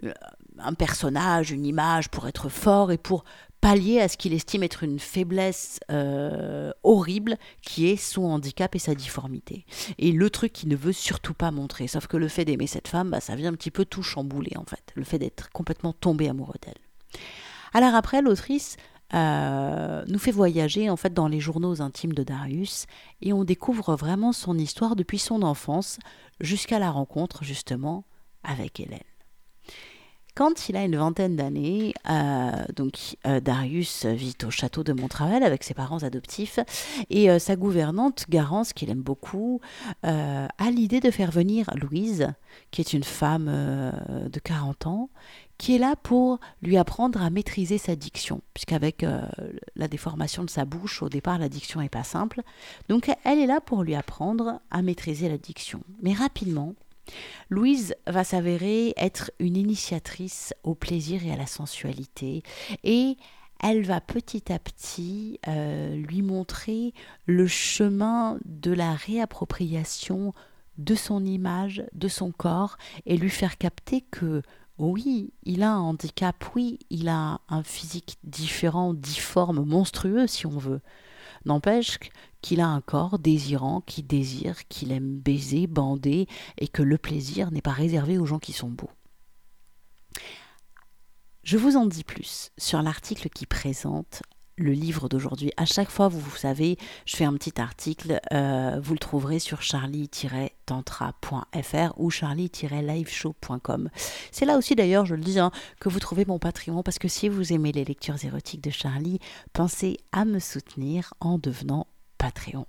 euh, 0.04 0.14
un 0.58 0.72
personnage, 0.72 1.50
une 1.50 1.66
image 1.66 2.08
pour 2.08 2.26
être 2.26 2.48
fort 2.48 2.90
et 2.90 2.98
pour 2.98 3.24
pallier 3.60 4.00
à 4.00 4.08
ce 4.08 4.16
qu'il 4.16 4.32
estime 4.32 4.62
être 4.62 4.84
une 4.84 4.98
faiblesse 4.98 5.80
euh, 5.90 6.72
horrible 6.82 7.36
qui 7.62 7.88
est 7.88 7.96
son 7.96 8.24
handicap 8.24 8.74
et 8.74 8.78
sa 8.78 8.94
difformité. 8.94 9.64
Et 9.98 10.12
le 10.12 10.30
truc 10.30 10.52
qu'il 10.52 10.68
ne 10.68 10.76
veut 10.76 10.92
surtout 10.92 11.34
pas 11.34 11.50
montrer, 11.50 11.88
sauf 11.88 12.06
que 12.06 12.16
le 12.16 12.28
fait 12.28 12.44
d'aimer 12.44 12.66
cette 12.66 12.88
femme, 12.88 13.10
bah, 13.10 13.20
ça 13.20 13.36
vient 13.36 13.50
un 13.50 13.56
petit 13.56 13.70
peu 13.70 13.84
tout 13.84 14.02
chambouler 14.02 14.56
en 14.56 14.64
fait, 14.64 14.92
le 14.94 15.04
fait 15.04 15.18
d'être 15.18 15.50
complètement 15.50 15.92
tombé 15.92 16.28
amoureux 16.28 16.58
d'elle. 16.62 17.20
Alors 17.72 17.94
après, 17.94 18.22
l'autrice 18.22 18.76
euh, 19.14 20.04
nous 20.06 20.18
fait 20.18 20.30
voyager 20.30 20.90
en 20.90 20.96
fait 20.96 21.14
dans 21.14 21.28
les 21.28 21.40
journaux 21.40 21.80
intimes 21.80 22.12
de 22.12 22.22
Darius 22.22 22.86
et 23.22 23.32
on 23.32 23.44
découvre 23.44 23.96
vraiment 23.96 24.32
son 24.32 24.58
histoire 24.58 24.96
depuis 24.96 25.18
son 25.18 25.42
enfance 25.42 25.98
jusqu'à 26.40 26.78
la 26.78 26.90
rencontre 26.90 27.42
justement 27.42 28.04
avec 28.42 28.80
Hélène. 28.80 29.00
Quand 30.38 30.68
il 30.68 30.76
a 30.76 30.84
une 30.84 30.94
vingtaine 30.94 31.34
d'années, 31.34 31.94
euh, 32.08 32.52
donc 32.76 33.16
euh, 33.26 33.40
Darius 33.40 34.06
vit 34.06 34.36
au 34.46 34.50
château 34.50 34.84
de 34.84 34.92
Montravel 34.92 35.42
avec 35.42 35.64
ses 35.64 35.74
parents 35.74 36.04
adoptifs 36.04 36.60
et 37.10 37.28
euh, 37.28 37.40
sa 37.40 37.56
gouvernante 37.56 38.26
Garance, 38.28 38.72
qu'il 38.72 38.88
aime 38.88 39.02
beaucoup, 39.02 39.60
a 40.04 40.70
l'idée 40.70 41.00
de 41.00 41.10
faire 41.10 41.32
venir 41.32 41.68
Louise, 41.74 42.28
qui 42.70 42.80
est 42.80 42.92
une 42.92 43.02
femme 43.02 43.46
de 43.46 44.38
40 44.38 44.86
ans, 44.86 45.10
qui 45.58 45.74
est 45.74 45.78
là 45.78 45.96
pour 46.00 46.38
lui 46.62 46.76
apprendre 46.76 47.20
à 47.20 47.30
maîtriser 47.30 47.76
sa 47.76 47.96
diction, 47.96 48.40
puisqu'avec 48.54 49.04
la 49.74 49.88
déformation 49.88 50.44
de 50.44 50.50
sa 50.50 50.64
bouche, 50.64 51.02
au 51.02 51.08
départ, 51.08 51.38
la 51.38 51.48
diction 51.48 51.80
n'est 51.80 51.88
pas 51.88 52.04
simple. 52.04 52.42
Donc 52.88 53.10
elle 53.24 53.40
est 53.40 53.46
là 53.46 53.60
pour 53.60 53.82
lui 53.82 53.96
apprendre 53.96 54.60
à 54.70 54.82
maîtriser 54.82 55.28
la 55.28 55.38
diction. 55.38 55.80
Mais 56.00 56.12
rapidement, 56.12 56.74
Louise 57.50 57.94
va 58.06 58.24
s'avérer 58.24 58.94
être 58.96 59.30
une 59.38 59.56
initiatrice 59.56 60.54
au 60.62 60.74
plaisir 60.74 61.24
et 61.24 61.32
à 61.32 61.36
la 61.36 61.46
sensualité 61.46 62.42
et 62.84 63.16
elle 63.60 63.84
va 63.84 64.00
petit 64.00 64.52
à 64.52 64.58
petit 64.58 65.40
euh, 65.48 65.96
lui 65.96 66.22
montrer 66.22 66.94
le 67.26 67.46
chemin 67.46 68.38
de 68.44 68.72
la 68.72 68.94
réappropriation 68.94 70.32
de 70.76 70.94
son 70.94 71.24
image, 71.24 71.84
de 71.92 72.08
son 72.08 72.30
corps, 72.30 72.78
et 73.04 73.16
lui 73.16 73.30
faire 73.30 73.58
capter 73.58 74.00
que 74.00 74.42
oui, 74.78 75.32
il 75.42 75.64
a 75.64 75.72
un 75.72 75.80
handicap, 75.80 76.36
oui, 76.54 76.78
il 76.88 77.08
a 77.08 77.40
un 77.48 77.64
physique 77.64 78.16
différent, 78.22 78.94
difforme, 78.94 79.64
monstrueux 79.64 80.28
si 80.28 80.46
on 80.46 80.56
veut. 80.56 80.80
N'empêche 81.44 81.98
qu'il 82.42 82.60
a 82.60 82.68
un 82.68 82.80
corps 82.80 83.18
désirant, 83.18 83.80
qui 83.80 84.02
désire, 84.02 84.66
qu'il 84.68 84.92
aime 84.92 85.18
baiser, 85.18 85.66
bander, 85.66 86.26
et 86.58 86.68
que 86.68 86.82
le 86.82 86.98
plaisir 86.98 87.50
n'est 87.50 87.62
pas 87.62 87.72
réservé 87.72 88.18
aux 88.18 88.26
gens 88.26 88.38
qui 88.38 88.52
sont 88.52 88.70
beaux. 88.70 88.90
Je 91.42 91.56
vous 91.56 91.76
en 91.76 91.86
dis 91.86 92.04
plus 92.04 92.50
sur 92.58 92.82
l'article 92.82 93.30
qui 93.30 93.46
présente 93.46 94.22
le 94.58 94.72
livre 94.72 95.08
d'aujourd'hui. 95.08 95.52
À 95.56 95.64
chaque 95.64 95.90
fois, 95.90 96.08
vous, 96.08 96.36
savez, 96.36 96.76
je 97.06 97.16
fais 97.16 97.24
un 97.24 97.34
petit 97.34 97.60
article, 97.60 98.20
euh, 98.32 98.78
vous 98.82 98.92
le 98.92 98.98
trouverez 98.98 99.38
sur 99.38 99.62
charlie-tantra.fr 99.62 101.92
ou 101.96 102.10
charlie-liveshow.com. 102.10 103.90
C'est 104.30 104.44
là 104.44 104.58
aussi 104.58 104.74
d'ailleurs, 104.74 105.06
je 105.06 105.14
le 105.14 105.22
dis, 105.22 105.38
hein, 105.38 105.50
que 105.80 105.88
vous 105.88 106.00
trouvez 106.00 106.24
mon 106.24 106.38
Patreon, 106.38 106.82
parce 106.82 106.98
que 106.98 107.08
si 107.08 107.28
vous 107.28 107.52
aimez 107.52 107.72
les 107.72 107.84
lectures 107.84 108.22
érotiques 108.24 108.62
de 108.62 108.70
Charlie, 108.70 109.18
pensez 109.52 109.98
à 110.12 110.24
me 110.24 110.38
soutenir 110.38 111.14
en 111.20 111.38
devenant 111.38 111.86
Patreon. 112.18 112.66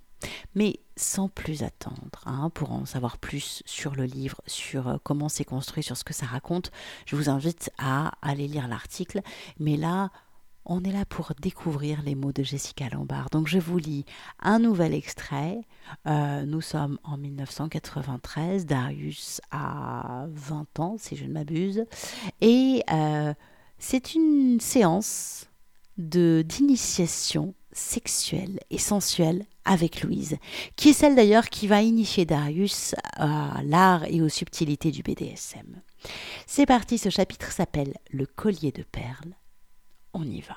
Mais 0.54 0.80
sans 0.96 1.28
plus 1.28 1.62
attendre, 1.62 2.22
hein, 2.26 2.50
pour 2.50 2.72
en 2.72 2.84
savoir 2.84 3.18
plus 3.18 3.62
sur 3.64 3.94
le 3.94 4.04
livre, 4.04 4.42
sur 4.46 4.88
euh, 4.88 4.96
comment 5.02 5.28
c'est 5.28 5.44
construit, 5.44 5.82
sur 5.82 5.96
ce 5.96 6.04
que 6.04 6.12
ça 6.12 6.26
raconte, 6.26 6.70
je 7.06 7.16
vous 7.16 7.30
invite 7.30 7.70
à 7.78 8.12
aller 8.20 8.46
lire 8.46 8.68
l'article. 8.68 9.22
Mais 9.58 9.76
là, 9.76 10.10
on 10.70 10.84
est 10.84 10.92
là 10.92 11.04
pour 11.04 11.32
découvrir 11.42 12.00
les 12.02 12.14
mots 12.14 12.32
de 12.32 12.44
Jessica 12.44 12.88
Lombard. 12.88 13.28
Donc 13.30 13.48
je 13.48 13.58
vous 13.58 13.76
lis 13.76 14.04
un 14.38 14.60
nouvel 14.60 14.94
extrait. 14.94 15.60
Euh, 16.06 16.46
nous 16.46 16.60
sommes 16.60 16.96
en 17.02 17.18
1993, 17.18 18.66
Darius 18.66 19.40
a 19.50 20.26
20 20.30 20.78
ans 20.78 20.94
si 20.96 21.16
je 21.16 21.24
ne 21.24 21.32
m'abuse. 21.32 21.84
Et 22.40 22.84
euh, 22.92 23.34
c'est 23.78 24.14
une 24.14 24.60
séance 24.60 25.48
d'initiation 25.98 27.54
sexuelle 27.72 28.60
et 28.70 28.78
sensuelle 28.78 29.46
avec 29.64 30.02
Louise, 30.02 30.36
qui 30.76 30.90
est 30.90 30.94
celle 30.94 31.16
d'ailleurs 31.16 31.48
qui 31.50 31.66
va 31.66 31.82
initier 31.82 32.26
Darius 32.26 32.94
à 33.16 33.60
l'art 33.64 34.04
et 34.04 34.22
aux 34.22 34.28
subtilités 34.28 34.92
du 34.92 35.02
BDSM. 35.02 35.82
C'est 36.46 36.66
parti, 36.66 36.96
ce 36.96 37.10
chapitre 37.10 37.50
s'appelle 37.50 37.94
Le 38.12 38.26
collier 38.26 38.70
de 38.70 38.84
perles. 38.84 39.34
On 40.12 40.24
y 40.24 40.40
va. 40.40 40.56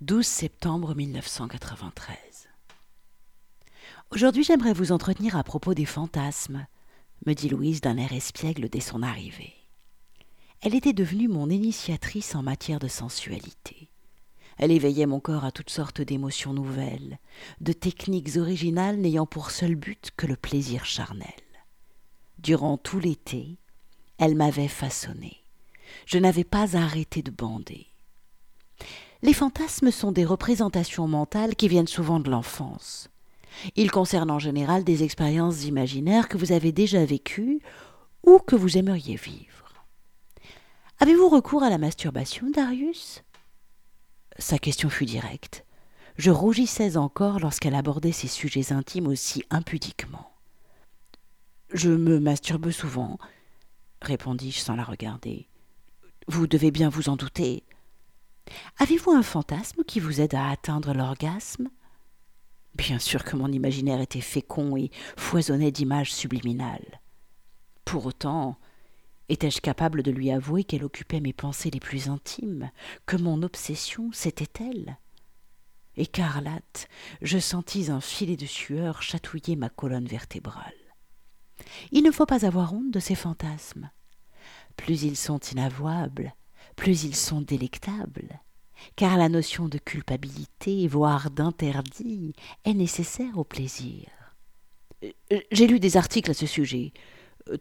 12 0.00 0.26
septembre 0.26 0.94
1993. 0.94 2.48
Aujourd'hui, 4.10 4.42
j'aimerais 4.42 4.72
vous 4.72 4.92
entretenir 4.92 5.36
à 5.36 5.44
propos 5.44 5.74
des 5.74 5.84
fantasmes, 5.84 6.66
me 7.26 7.34
dit 7.34 7.50
Louise 7.50 7.82
d'un 7.82 7.98
air 7.98 8.14
espiègle 8.14 8.70
dès 8.70 8.80
son 8.80 9.02
arrivée. 9.02 9.52
Elle 10.62 10.74
était 10.74 10.94
devenue 10.94 11.28
mon 11.28 11.50
initiatrice 11.50 12.34
en 12.34 12.42
matière 12.42 12.78
de 12.78 12.88
sensualité. 12.88 13.90
Elle 14.56 14.72
éveillait 14.72 15.04
mon 15.04 15.20
corps 15.20 15.44
à 15.44 15.52
toutes 15.52 15.70
sortes 15.70 16.00
d'émotions 16.00 16.54
nouvelles, 16.54 17.18
de 17.60 17.74
techniques 17.74 18.36
originales 18.38 18.96
n'ayant 18.96 19.26
pour 19.26 19.50
seul 19.50 19.74
but 19.74 20.10
que 20.16 20.26
le 20.26 20.36
plaisir 20.36 20.86
charnel. 20.86 21.28
Durant 22.38 22.78
tout 22.78 22.98
l'été, 22.98 23.58
elle 24.16 24.36
m'avait 24.36 24.68
façonné. 24.68 25.44
Je 26.06 26.16
n'avais 26.16 26.44
pas 26.44 26.78
arrêté 26.78 27.20
de 27.20 27.30
bander. 27.30 27.89
Les 29.22 29.34
fantasmes 29.34 29.90
sont 29.90 30.12
des 30.12 30.24
représentations 30.24 31.06
mentales 31.06 31.54
qui 31.54 31.68
viennent 31.68 31.86
souvent 31.86 32.20
de 32.20 32.30
l'enfance. 32.30 33.08
Ils 33.76 33.90
concernent 33.90 34.30
en 34.30 34.38
général 34.38 34.82
des 34.82 35.02
expériences 35.02 35.64
imaginaires 35.64 36.28
que 36.28 36.38
vous 36.38 36.52
avez 36.52 36.72
déjà 36.72 37.04
vécues 37.04 37.60
ou 38.24 38.38
que 38.38 38.56
vous 38.56 38.78
aimeriez 38.78 39.16
vivre. 39.16 39.84
Avez-vous 41.00 41.28
recours 41.28 41.62
à 41.62 41.70
la 41.70 41.78
masturbation, 41.78 42.50
Darius? 42.50 43.22
Sa 44.38 44.58
question 44.58 44.88
fut 44.88 45.06
directe. 45.06 45.64
Je 46.16 46.30
rougissais 46.30 46.96
encore 46.96 47.40
lorsqu'elle 47.40 47.74
abordait 47.74 48.12
ces 48.12 48.28
sujets 48.28 48.72
intimes 48.72 49.06
aussi 49.06 49.44
impudiquement. 49.50 50.30
Je 51.72 51.90
me 51.90 52.18
masturbe 52.20 52.70
souvent, 52.70 53.18
répondis-je 54.02 54.60
sans 54.60 54.76
la 54.76 54.84
regarder. 54.84 55.46
Vous 56.26 56.46
devez 56.46 56.70
bien 56.70 56.88
vous 56.88 57.08
en 57.08 57.16
douter. 57.16 57.64
Avez-vous 58.78 59.12
un 59.12 59.22
fantasme 59.22 59.84
qui 59.84 60.00
vous 60.00 60.20
aide 60.20 60.34
à 60.34 60.48
atteindre 60.48 60.92
l'orgasme? 60.94 61.68
Bien 62.74 62.98
sûr 62.98 63.24
que 63.24 63.36
mon 63.36 63.48
imaginaire 63.48 64.00
était 64.00 64.20
fécond 64.20 64.76
et 64.76 64.90
foisonnait 65.16 65.72
d'images 65.72 66.12
subliminales. 66.12 67.00
Pour 67.84 68.06
autant, 68.06 68.56
étais-je 69.28 69.60
capable 69.60 70.02
de 70.02 70.10
lui 70.10 70.30
avouer 70.30 70.64
qu'elle 70.64 70.84
occupait 70.84 71.20
mes 71.20 71.32
pensées 71.32 71.70
les 71.70 71.80
plus 71.80 72.08
intimes, 72.08 72.70
que 73.06 73.16
mon 73.16 73.42
obsession, 73.42 74.10
c'était 74.12 74.64
elle? 74.64 74.98
Écarlate, 75.96 76.88
je 77.20 77.38
sentis 77.38 77.90
un 77.90 78.00
filet 78.00 78.36
de 78.36 78.46
sueur 78.46 79.02
chatouiller 79.02 79.56
ma 79.56 79.68
colonne 79.68 80.06
vertébrale. 80.06 80.72
Il 81.90 82.04
ne 82.04 82.10
faut 82.10 82.26
pas 82.26 82.46
avoir 82.46 82.72
honte 82.72 82.90
de 82.90 83.00
ces 83.00 83.14
fantasmes. 83.16 83.90
Plus 84.76 85.02
ils 85.02 85.16
sont 85.16 85.40
inavouables, 85.40 86.34
plus 86.80 87.04
ils 87.04 87.14
sont 87.14 87.42
délectables, 87.42 88.40
car 88.96 89.18
la 89.18 89.28
notion 89.28 89.68
de 89.68 89.76
culpabilité, 89.76 90.88
voire 90.88 91.30
d'interdit, 91.30 92.32
est 92.64 92.72
nécessaire 92.72 93.36
au 93.36 93.44
plaisir. 93.44 94.08
Euh, 95.04 95.40
j'ai 95.52 95.66
lu 95.66 95.78
des 95.78 95.98
articles 95.98 96.30
à 96.30 96.34
ce 96.34 96.46
sujet. 96.46 96.94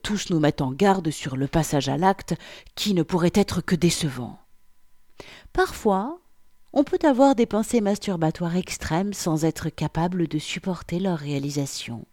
Tous 0.03 0.29
nous 0.29 0.39
mettent 0.39 0.61
en 0.61 0.71
garde 0.71 1.11
sur 1.11 1.35
le 1.35 1.47
passage 1.47 1.89
à 1.89 1.97
l'acte 1.97 2.33
qui 2.75 2.93
ne 2.93 3.03
pourrait 3.03 3.33
être 3.33 3.59
que 3.59 3.75
décevant. 3.75 4.39
Parfois, 5.51 6.21
on 6.71 6.85
peut 6.85 6.99
avoir 7.03 7.35
des 7.35 7.45
pensées 7.45 7.81
masturbatoires 7.81 8.55
extrêmes 8.55 9.11
sans 9.11 9.43
être 9.43 9.67
capable 9.67 10.29
de 10.29 10.39
supporter 10.39 10.97
leur 10.97 11.19
réalisation. 11.19 12.07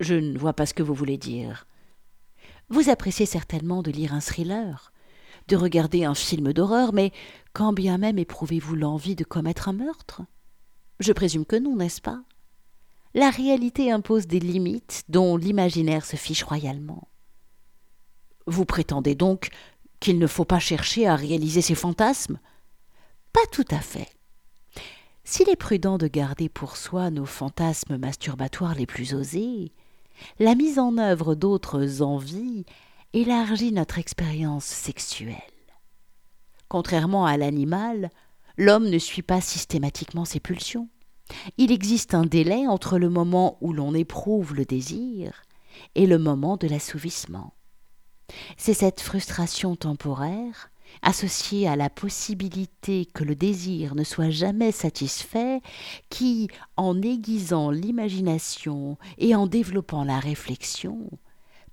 Je 0.00 0.14
ne 0.14 0.38
vois 0.38 0.54
pas 0.54 0.64
ce 0.64 0.72
que 0.72 0.82
vous 0.82 0.94
voulez 0.94 1.18
dire. 1.18 1.66
Vous 2.70 2.88
appréciez 2.88 3.26
certainement 3.26 3.82
de 3.82 3.90
lire 3.90 4.14
un 4.14 4.20
thriller, 4.20 4.90
de 5.48 5.56
regarder 5.56 6.04
un 6.04 6.14
film 6.14 6.52
d'horreur, 6.52 6.92
mais 6.92 7.12
quand 7.52 7.72
bien 7.72 7.98
même 7.98 8.18
éprouvez-vous 8.18 8.74
l'envie 8.74 9.16
de 9.16 9.24
commettre 9.24 9.68
un 9.68 9.72
meurtre? 9.72 10.22
Je 11.00 11.12
présume 11.12 11.44
que 11.44 11.56
non, 11.56 11.76
n'est-ce 11.76 12.00
pas? 12.00 12.22
La 13.14 13.30
réalité 13.30 13.90
impose 13.90 14.26
des 14.26 14.40
limites 14.40 15.04
dont 15.08 15.36
l'imaginaire 15.36 16.04
se 16.04 16.16
fiche 16.16 16.42
royalement. 16.42 17.08
Vous 18.46 18.64
prétendez 18.64 19.14
donc 19.14 19.48
qu'il 20.00 20.18
ne 20.18 20.26
faut 20.26 20.44
pas 20.44 20.58
chercher 20.58 21.06
à 21.06 21.16
réaliser 21.16 21.62
ses 21.62 21.74
fantasmes? 21.74 22.38
Pas 23.32 23.46
tout 23.52 23.64
à 23.70 23.80
fait. 23.80 24.08
S'il 25.24 25.48
est 25.48 25.56
prudent 25.56 25.98
de 25.98 26.06
garder 26.06 26.48
pour 26.48 26.76
soi 26.76 27.10
nos 27.10 27.26
fantasmes 27.26 27.96
masturbatoires 27.96 28.74
les 28.74 28.86
plus 28.86 29.14
osés, 29.14 29.72
la 30.38 30.54
mise 30.54 30.78
en 30.78 30.98
œuvre 30.98 31.34
d'autres 31.34 32.02
envies 32.02 32.64
élargit 33.16 33.72
notre 33.72 33.98
expérience 33.98 34.66
sexuelle. 34.66 35.36
Contrairement 36.68 37.24
à 37.24 37.38
l'animal, 37.38 38.10
l'homme 38.58 38.90
ne 38.90 38.98
suit 38.98 39.22
pas 39.22 39.40
systématiquement 39.40 40.26
ses 40.26 40.38
pulsions. 40.38 40.90
Il 41.56 41.72
existe 41.72 42.14
un 42.14 42.26
délai 42.26 42.66
entre 42.66 42.98
le 42.98 43.08
moment 43.08 43.56
où 43.62 43.72
l'on 43.72 43.94
éprouve 43.94 44.54
le 44.54 44.66
désir 44.66 45.44
et 45.94 46.06
le 46.06 46.18
moment 46.18 46.58
de 46.58 46.68
l'assouvissement. 46.68 47.54
C'est 48.58 48.74
cette 48.74 49.00
frustration 49.00 49.76
temporaire, 49.76 50.70
associée 51.00 51.66
à 51.66 51.76
la 51.76 51.88
possibilité 51.88 53.06
que 53.06 53.24
le 53.24 53.34
désir 53.34 53.94
ne 53.94 54.04
soit 54.04 54.30
jamais 54.30 54.72
satisfait, 54.72 55.62
qui, 56.10 56.48
en 56.76 57.00
aiguisant 57.00 57.70
l'imagination 57.70 58.98
et 59.16 59.34
en 59.34 59.46
développant 59.46 60.04
la 60.04 60.18
réflexion, 60.18 61.08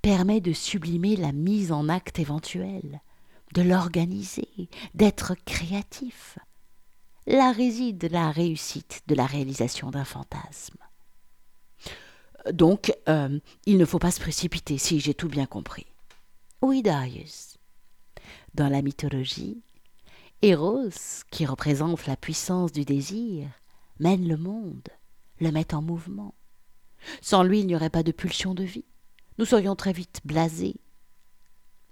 permet 0.04 0.42
de 0.42 0.52
sublimer 0.52 1.16
la 1.16 1.32
mise 1.32 1.72
en 1.72 1.88
acte 1.88 2.20
éventuelle, 2.20 3.02
de 3.54 3.62
l'organiser, 3.62 4.70
d'être 4.94 5.34
créatif. 5.46 6.38
Là 7.26 7.54
réside 7.54 8.10
la 8.12 8.30
réussite 8.30 9.02
de 9.08 9.16
la 9.16 9.26
réalisation 9.26 9.92
d'un 9.92 10.04
fantasme. 10.04 10.78
Donc, 12.52 12.94
euh, 13.08 13.40
il 13.66 13.78
ne 13.78 13.86
faut 13.86 13.98
pas 13.98 14.12
se 14.12 14.20
précipiter, 14.20 14.78
si 14.78 15.00
j'ai 15.00 15.14
tout 15.14 15.30
bien 15.30 15.46
compris. 15.46 15.88
Oui, 16.62 16.82
Darius. 16.82 17.58
Dans 18.56 18.68
la 18.68 18.82
mythologie, 18.82 19.64
Eros, 20.42 21.24
qui 21.32 21.46
représente 21.46 22.06
la 22.08 22.18
puissance 22.18 22.74
du 22.74 22.84
désir, 22.84 23.48
mène 24.02 24.28
le 24.28 24.36
monde, 24.36 24.90
le 25.40 25.52
met 25.52 25.74
en 25.74 25.82
mouvement. 25.82 26.34
Sans 27.22 27.44
lui, 27.44 27.62
il 27.62 27.68
n'y 27.68 27.76
aurait 27.76 27.90
pas 27.90 28.04
de 28.04 28.12
pulsion 28.12 28.54
de 28.54 28.66
vie 28.66 28.84
nous 29.38 29.46
serions 29.46 29.76
très 29.76 29.94
vite 29.94 30.22
blasés. 30.26 30.76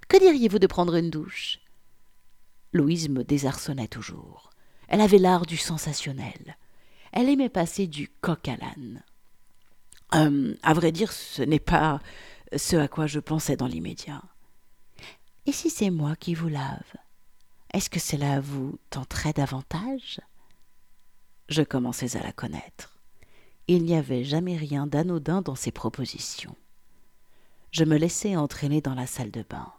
Que 0.08 0.18
diriez-vous 0.18 0.60
de 0.60 0.68
prendre 0.68 0.96
une 0.96 1.10
douche? 1.10 1.60
Louise 2.74 3.10
me 3.10 3.24
désarçonnait 3.24 3.88
toujours. 3.88 4.50
Elle 4.88 5.02
avait 5.02 5.18
l'art 5.18 5.46
du 5.46 5.58
sensationnel. 5.58 6.58
Elle 7.12 7.30
aimait 7.30 7.50
passer 7.50 7.88
du 7.88 8.10
coq 8.10 8.48
à 8.48 8.58
l'âne. 8.58 9.04
Euh, 10.14 10.56
à 10.64 10.74
vrai 10.74 10.92
dire, 10.92 11.12
ce 11.12 11.42
n'est 11.42 11.60
pas 11.60 12.02
ce 12.56 12.76
à 12.76 12.88
quoi 12.88 13.08
je 13.08 13.20
pensais 13.20 13.56
dans 13.56 13.68
l'immédiat. 13.68 14.22
Et 15.46 15.52
si 15.52 15.70
c'est 15.70 15.90
moi 15.90 16.16
qui 16.16 16.34
vous 16.34 16.50
lave, 16.50 16.94
est-ce 17.74 17.90
que 17.90 18.00
cela 18.00 18.42
vous 18.42 18.78
tenterait 18.90 19.34
davantage? 19.34 20.20
Je 21.50 21.64
commençais 21.64 22.18
à 22.18 22.24
la 22.24 22.32
connaître. 22.32 23.00
Il 23.68 23.84
n'y 23.84 23.96
avait 23.96 24.24
jamais 24.24 24.58
rien 24.58 24.88
d'anodin 24.88 25.42
dans 25.42 25.56
ses 25.56 25.72
propositions 25.72 26.56
je 27.72 27.86
me 27.86 27.98
laissai 27.98 28.36
entraîner 28.36 28.82
dans 28.82 28.96
la 28.96 29.08
salle 29.08 29.32
de 29.32 29.44
bain. 29.50 29.72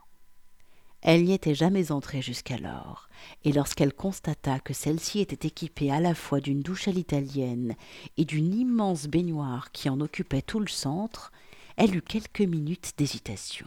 Elle 1.03 1.25
n'y 1.25 1.35
était 1.35 1.55
jamais 1.55 1.91
entrée 1.93 2.23
jusqu'alors, 2.23 3.09
et 3.45 3.53
lorsqu'elle 3.53 3.93
constata 3.93 4.61
que 4.61 4.73
celle-ci 4.73 5.21
était 5.21 5.47
équipée 5.47 5.91
à 5.91 6.01
la 6.01 6.15
fois 6.15 6.41
d'une 6.41 6.63
douche 6.63 6.89
à 6.89 6.93
l'italienne 6.93 7.75
et 8.17 8.25
d'une 8.25 8.55
immense 8.55 9.09
baignoire 9.09 9.73
qui 9.73 9.91
en 9.91 10.01
occupait 10.01 10.43
tout 10.43 10.61
le 10.61 10.69
centre, 10.69 11.33
elle 11.77 11.97
eut 11.97 12.03
quelques 12.03 12.41
minutes 12.41 12.93
d'hésitation. 12.97 13.67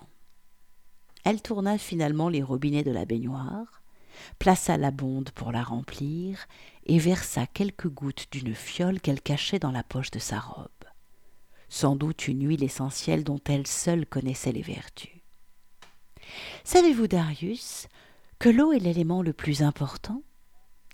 Elle 1.24 1.42
tourna 1.42 1.78
finalement 1.78 2.30
les 2.30 2.42
robinets 2.42 2.84
de 2.84 2.92
la 2.92 3.06
baignoire, 3.06 3.82
plaça 4.40 4.78
la 4.78 4.92
bonde 4.92 5.32
pour 5.32 5.52
la 5.52 5.64
remplir 5.64 6.46
et 6.86 7.00
versa 7.00 7.46
quelques 7.48 7.90
gouttes 7.90 8.28
d'une 8.32 8.56
fiole 8.56 9.02
qu'elle 9.02 9.22
cachait 9.22 9.60
dans 9.60 9.72
la 9.72 9.84
poche 9.84 10.12
de 10.12 10.20
sa 10.20 10.40
robe 10.40 10.70
sans 11.76 11.98
doute 11.98 12.30
une 12.30 12.48
huile 12.48 12.64
essentielle 12.64 13.26
dont 13.26 13.42
elle 13.50 13.68
seule 13.68 14.06
connaissait 14.06 14.54
les 14.54 14.62
vertus. 14.62 15.12
Savez-vous, 16.64 17.08
Darius, 17.08 17.88
que 18.40 18.48
l'eau 18.48 18.72
est 18.72 18.80
l'élément 18.80 19.22
le 19.22 19.34
plus 19.34 19.62
important? 19.62 20.24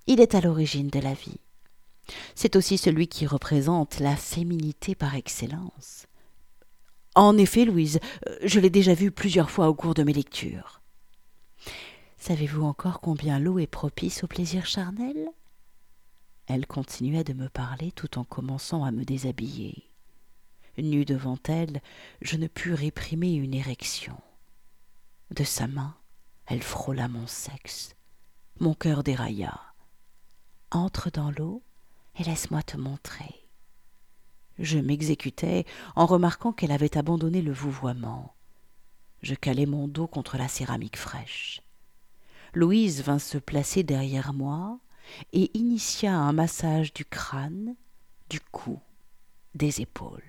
Il 0.07 0.19
est 0.19 0.33
à 0.33 0.41
l'origine 0.41 0.87
de 0.87 0.99
la 0.99 1.13
vie. 1.13 1.39
C'est 2.33 2.55
aussi 2.55 2.79
celui 2.79 3.07
qui 3.07 3.27
représente 3.27 3.99
la 3.99 4.15
féminité 4.15 4.95
par 4.95 5.13
excellence. 5.13 6.07
En 7.13 7.37
effet, 7.37 7.65
Louise, 7.65 7.99
je 8.43 8.59
l'ai 8.59 8.71
déjà 8.71 8.95
vu 8.95 9.11
plusieurs 9.11 9.51
fois 9.51 9.69
au 9.69 9.75
cours 9.75 9.93
de 9.93 10.01
mes 10.01 10.13
lectures. 10.13 10.81
Savez-vous 12.17 12.63
encore 12.63 13.01
combien 13.01 13.37
l'eau 13.37 13.59
est 13.59 13.67
propice 13.67 14.23
au 14.23 14.27
plaisir 14.27 14.65
charnel? 14.65 15.29
Elle 16.47 16.65
continuait 16.65 17.23
de 17.23 17.33
me 17.33 17.49
parler 17.49 17.91
tout 17.91 18.17
en 18.17 18.23
commençant 18.23 18.83
à 18.83 18.89
me 18.89 19.05
déshabiller. 19.05 19.90
Nue 20.77 21.05
devant 21.05 21.37
elle, 21.47 21.81
je 22.21 22.37
ne 22.37 22.47
pus 22.47 22.73
réprimer 22.73 23.33
une 23.33 23.53
érection. 23.53 24.17
De 25.31 25.43
sa 25.43 25.67
main, 25.67 25.95
elle 26.45 26.63
frôla 26.63 27.07
mon 27.07 27.27
sexe. 27.27 27.95
Mon 28.59 28.73
cœur 28.73 29.03
dérailla. 29.03 29.59
Entre 30.71 31.09
dans 31.09 31.31
l'eau 31.31 31.61
et 32.19 32.23
laisse-moi 32.23 32.63
te 32.63 32.77
montrer. 32.77 33.47
Je 34.59 34.77
m'exécutais 34.77 35.65
en 35.95 36.05
remarquant 36.05 36.51
qu'elle 36.51 36.71
avait 36.71 36.97
abandonné 36.97 37.41
le 37.41 37.51
vouvoiement. 37.51 38.33
Je 39.21 39.35
calai 39.35 39.65
mon 39.65 39.87
dos 39.87 40.07
contre 40.07 40.37
la 40.37 40.47
céramique 40.47 40.97
fraîche. 40.97 41.61
Louise 42.53 43.01
vint 43.01 43.19
se 43.19 43.37
placer 43.37 43.83
derrière 43.83 44.33
moi 44.33 44.79
et 45.31 45.51
initia 45.57 46.13
un 46.13 46.33
massage 46.33 46.93
du 46.93 47.05
crâne, 47.05 47.75
du 48.29 48.39
cou, 48.39 48.79
des 49.55 49.81
épaules. 49.81 50.21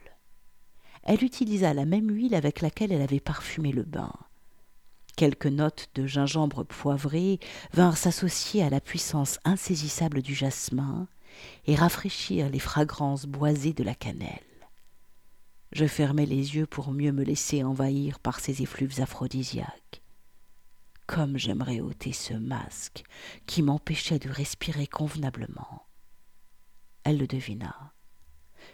Elle 1.03 1.25
utilisa 1.25 1.75
la 1.75 1.85
même 1.85 2.11
huile 2.11 2.35
avec 2.35 2.61
laquelle 2.61 2.93
elle 2.93 3.03
avait 3.03 3.21
parfumé 3.21 3.73
le 3.73 3.83
bain. 3.83 4.13
Quelques 5.17 5.47
notes 5.47 5.89
de 5.95 6.07
gingembre 6.07 6.65
poivré 6.65 7.39
vinrent 7.73 7.97
s'associer 7.97 8.63
à 8.63 8.71
la 8.71 8.81
puissance 8.81 9.39
insaisissable 9.45 10.23
du 10.23 10.35
jasmin 10.35 11.07
et 11.67 11.75
rafraîchir 11.75 12.49
les 12.49 12.59
fragrances 12.59 13.27
boisées 13.27 13.73
de 13.73 13.85
la 13.85 13.95
cannelle. 13.95 14.41
Je 15.73 15.87
fermai 15.87 16.27
les 16.27 16.57
yeux 16.57 16.67
pour 16.67 16.93
mieux 16.93 17.13
me 17.13 17.25
laisser 17.25 17.63
envahir 17.65 18.19
par 18.21 18.41
ces 18.41 18.63
effluves 18.63 19.01
aphrodisiaques. 19.01 20.03
Comme 21.07 21.37
j'aimerais 21.37 21.81
ôter 21.81 22.13
ce 22.13 22.35
masque 22.35 23.03
qui 23.47 23.63
m'empêchait 23.63 24.19
de 24.19 24.31
respirer 24.31 24.87
convenablement. 24.87 25.87
Elle 27.05 27.19
le 27.19 27.27
devina. 27.27 27.92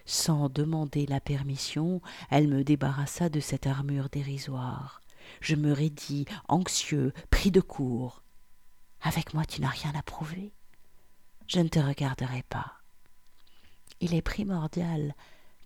Sans 0.08 0.48
demander 0.48 1.04
la 1.04 1.20
permission, 1.20 2.00
elle 2.30 2.48
me 2.48 2.64
débarrassa 2.64 3.28
de 3.28 3.40
cette 3.40 3.66
armure 3.66 4.08
dérisoire. 4.08 5.02
Je 5.42 5.54
me 5.54 5.70
raidis, 5.70 6.24
anxieux, 6.48 7.12
pris 7.28 7.50
de 7.50 7.60
court. 7.60 8.22
Avec 9.02 9.34
moi, 9.34 9.44
tu 9.44 9.60
n'as 9.60 9.68
rien 9.68 9.92
à 9.94 10.02
prouver. 10.02 10.54
Je 11.46 11.60
ne 11.60 11.68
te 11.68 11.78
regarderai 11.78 12.42
pas. 12.44 12.78
Il 14.00 14.14
est 14.14 14.22
primordial 14.22 15.14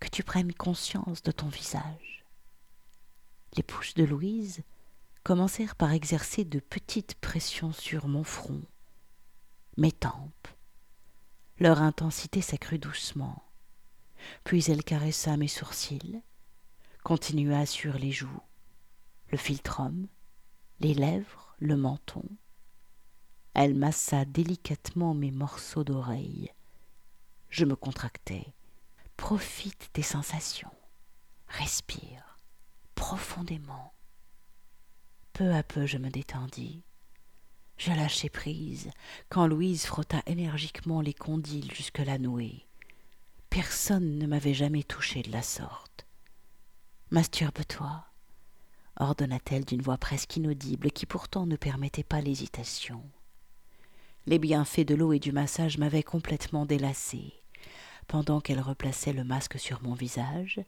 que 0.01 0.09
tu 0.09 0.23
prennes 0.23 0.53
conscience 0.53 1.23
de 1.23 1.31
ton 1.31 1.47
visage. 1.47 2.25
Les 3.55 3.63
pouces 3.63 3.93
de 3.93 4.03
Louise 4.03 4.61
commencèrent 5.23 5.77
par 5.77 5.93
exercer 5.93 6.43
de 6.43 6.59
petites 6.59 7.15
pressions 7.15 7.71
sur 7.71 8.09
mon 8.09 8.25
front, 8.25 8.61
mes 9.77 9.93
tempes. 9.93 10.49
Leur 11.59 11.81
intensité 11.81 12.41
s'accrut 12.41 12.77
doucement. 12.77 13.41
Puis 14.43 14.65
elle 14.69 14.83
caressa 14.83 15.37
mes 15.37 15.47
sourcils, 15.47 16.21
continua 17.03 17.65
sur 17.65 17.97
les 17.97 18.11
joues, 18.11 18.41
le 19.31 19.37
philtrum, 19.37 20.07
les 20.79 20.93
lèvres, 20.93 21.55
le 21.59 21.77
menton. 21.77 22.23
Elle 23.53 23.75
massa 23.75 24.25
délicatement 24.25 25.13
mes 25.13 25.31
morceaux 25.31 25.83
d'oreilles. 25.83 26.51
Je 27.49 27.65
me 27.65 27.75
contractai. 27.75 28.53
Profite 29.15 29.91
des 29.93 30.01
sensations. 30.01 30.71
Respire 31.47 32.33
profondément. 33.03 33.93
Peu 35.33 35.53
à 35.53 35.61
peu 35.61 35.85
je 35.85 35.97
me 35.97 36.09
détendis. 36.09 36.83
Je 37.77 37.91
lâchai 37.91 38.29
prise 38.29 38.91
quand 39.29 39.45
Louise 39.45 39.85
frotta 39.85 40.21
énergiquement 40.25 41.01
les 41.01 41.13
condyles 41.13 41.73
jusque 41.73 41.99
la 41.99 42.17
nouée. 42.17 42.65
Personne 43.53 44.17
ne 44.17 44.25
m'avait 44.25 44.55
jamais 44.55 44.81
touché 44.81 45.21
de 45.21 45.31
la 45.31 45.43
sorte. 45.43 46.07
Masturbe-toi, 47.11 48.03
ordonna-t-elle 48.99 49.63
d'une 49.63 49.83
voix 49.83 49.99
presque 49.99 50.35
inaudible 50.37 50.89
qui 50.89 51.05
pourtant 51.05 51.45
ne 51.45 51.55
permettait 51.55 52.03
pas 52.03 52.19
l'hésitation. 52.19 53.03
Les 54.25 54.39
bienfaits 54.39 54.87
de 54.87 54.95
l'eau 54.95 55.13
et 55.13 55.19
du 55.19 55.31
massage 55.31 55.77
m'avaient 55.77 56.01
complètement 56.01 56.65
délassé. 56.65 57.31
Pendant 58.07 58.41
qu'elle 58.41 58.59
replaçait 58.59 59.13
le 59.13 59.23
masque 59.23 59.59
sur 59.59 59.83
mon 59.83 59.93
visage, 59.93 60.59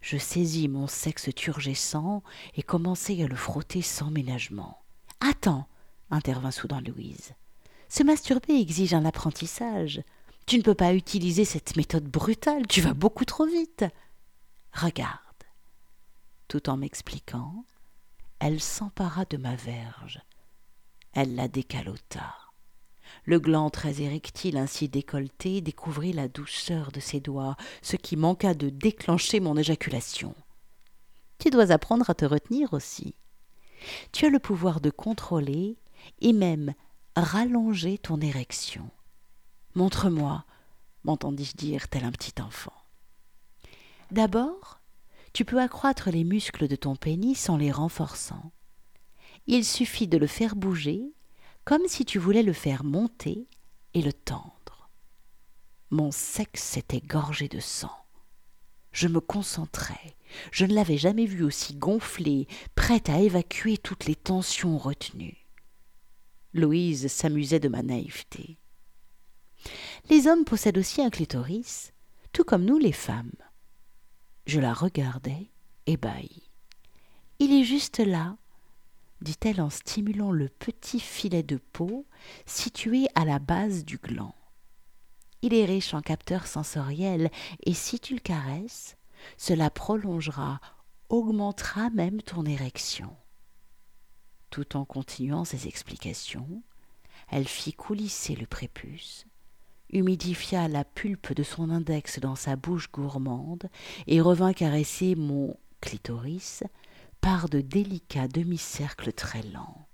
je 0.00 0.16
saisis 0.16 0.68
mon 0.68 0.86
sexe 0.86 1.28
turgescent 1.34 2.22
et 2.54 2.62
commençai 2.62 3.20
à 3.24 3.26
le 3.26 3.34
frotter 3.34 3.82
sans 3.82 4.12
ménagement. 4.12 4.80
Attends, 5.18 5.66
intervint 6.08 6.52
soudain 6.52 6.82
Louise. 6.82 7.32
Se 7.88 8.04
masturber 8.04 8.60
exige 8.60 8.94
un 8.94 9.06
apprentissage. 9.06 10.04
Tu 10.46 10.58
ne 10.58 10.62
peux 10.62 10.74
pas 10.74 10.94
utiliser 10.94 11.44
cette 11.44 11.76
méthode 11.76 12.04
brutale, 12.04 12.66
tu 12.66 12.80
vas 12.80 12.94
beaucoup 12.94 13.24
trop 13.24 13.46
vite. 13.46 13.84
Regarde. 14.72 15.18
Tout 16.48 16.68
en 16.68 16.76
m'expliquant, 16.76 17.64
elle 18.38 18.60
s'empara 18.60 19.24
de 19.24 19.36
ma 19.36 19.54
verge. 19.54 20.20
Elle 21.12 21.34
la 21.34 21.48
décalota. 21.48 22.34
Le 23.24 23.38
gland 23.38 23.70
très 23.70 24.00
érectile 24.00 24.56
ainsi 24.56 24.88
décolleté 24.88 25.60
découvrit 25.60 26.12
la 26.12 26.28
douceur 26.28 26.90
de 26.92 27.00
ses 27.00 27.20
doigts, 27.20 27.56
ce 27.82 27.96
qui 27.96 28.16
manqua 28.16 28.54
de 28.54 28.68
déclencher 28.68 29.40
mon 29.40 29.56
éjaculation. 29.56 30.34
Tu 31.38 31.50
dois 31.50 31.70
apprendre 31.70 32.08
à 32.08 32.14
te 32.14 32.24
retenir 32.24 32.72
aussi. 32.72 33.14
Tu 34.12 34.26
as 34.26 34.30
le 34.30 34.38
pouvoir 34.38 34.80
de 34.80 34.90
contrôler 34.90 35.76
et 36.20 36.32
même 36.32 36.74
rallonger 37.16 37.98
ton 37.98 38.20
érection. 38.20 38.90
Montre-moi, 39.74 40.44
m'entendis-je 41.04 41.56
dire 41.56 41.88
tel 41.88 42.04
un 42.04 42.12
petit 42.12 42.40
enfant. 42.42 42.74
D'abord, 44.10 44.80
tu 45.32 45.44
peux 45.44 45.60
accroître 45.60 46.10
les 46.10 46.24
muscles 46.24 46.68
de 46.68 46.76
ton 46.76 46.96
pénis 46.96 47.48
en 47.48 47.56
les 47.56 47.72
renforçant. 47.72 48.52
Il 49.46 49.64
suffit 49.64 50.06
de 50.06 50.18
le 50.18 50.26
faire 50.26 50.54
bouger 50.54 51.14
comme 51.64 51.86
si 51.86 52.04
tu 52.04 52.18
voulais 52.18 52.42
le 52.42 52.52
faire 52.52 52.84
monter 52.84 53.48
et 53.94 54.02
le 54.02 54.12
tendre. 54.12 54.90
Mon 55.90 56.10
sexe 56.10 56.76
était 56.76 57.00
gorgé 57.00 57.48
de 57.48 57.60
sang. 57.60 57.92
Je 58.92 59.08
me 59.08 59.20
concentrais. 59.20 60.16
Je 60.50 60.64
ne 60.64 60.74
l'avais 60.74 60.98
jamais 60.98 61.26
vu 61.26 61.44
aussi 61.44 61.74
gonflé, 61.74 62.46
prête 62.74 63.08
à 63.08 63.20
évacuer 63.20 63.78
toutes 63.78 64.06
les 64.06 64.14
tensions 64.14 64.78
retenues. 64.78 65.46
Louise 66.54 67.08
s'amusait 67.08 67.60
de 67.60 67.68
ma 67.68 67.82
naïveté. 67.82 68.58
Les 70.10 70.26
hommes 70.26 70.44
possèdent 70.44 70.78
aussi 70.78 71.02
un 71.02 71.10
clitoris, 71.10 71.92
tout 72.32 72.44
comme 72.44 72.64
nous 72.64 72.78
les 72.78 72.92
femmes. 72.92 73.32
Je 74.46 74.60
la 74.60 74.72
regardais, 74.72 75.50
ébahie. 75.86 76.50
Il 77.38 77.52
est 77.52 77.64
juste 77.64 77.98
là, 77.98 78.36
dit-elle 79.20 79.60
en 79.60 79.70
stimulant 79.70 80.32
le 80.32 80.48
petit 80.48 81.00
filet 81.00 81.42
de 81.42 81.56
peau 81.56 82.06
situé 82.46 83.06
à 83.14 83.24
la 83.24 83.38
base 83.38 83.84
du 83.84 83.98
gland. 83.98 84.34
Il 85.42 85.54
est 85.54 85.64
riche 85.64 85.94
en 85.94 86.02
capteurs 86.02 86.46
sensoriels 86.46 87.30
et 87.64 87.74
si 87.74 87.98
tu 87.98 88.14
le 88.14 88.20
caresses, 88.20 88.96
cela 89.36 89.70
prolongera, 89.70 90.60
augmentera 91.08 91.90
même 91.90 92.22
ton 92.22 92.44
érection. 92.44 93.16
Tout 94.50 94.76
en 94.76 94.84
continuant 94.84 95.44
ses 95.44 95.66
explications, 95.66 96.62
elle 97.28 97.48
fit 97.48 97.72
coulisser 97.72 98.36
le 98.36 98.46
prépuce, 98.46 99.26
humidifia 99.92 100.68
la 100.68 100.84
pulpe 100.84 101.34
de 101.34 101.42
son 101.42 101.70
index 101.70 102.18
dans 102.18 102.36
sa 102.36 102.56
bouche 102.56 102.90
gourmande 102.90 103.68
et 104.06 104.20
revint 104.20 104.52
caresser 104.52 105.14
mon 105.14 105.56
clitoris 105.80 106.64
par 107.20 107.48
de 107.48 107.60
délicats 107.60 108.28
demi-cercles 108.28 109.12
très 109.12 109.42
lents. 109.42 109.86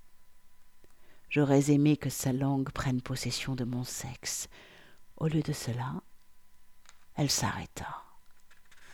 J'aurais 1.28 1.70
aimé 1.70 1.96
que 1.96 2.10
sa 2.10 2.32
langue 2.32 2.70
prenne 2.70 3.02
possession 3.02 3.54
de 3.54 3.64
mon 3.64 3.84
sexe. 3.84 4.48
Au 5.16 5.26
lieu 5.26 5.42
de 5.42 5.52
cela, 5.52 6.02
elle 7.16 7.30
s'arrêta. 7.30 8.07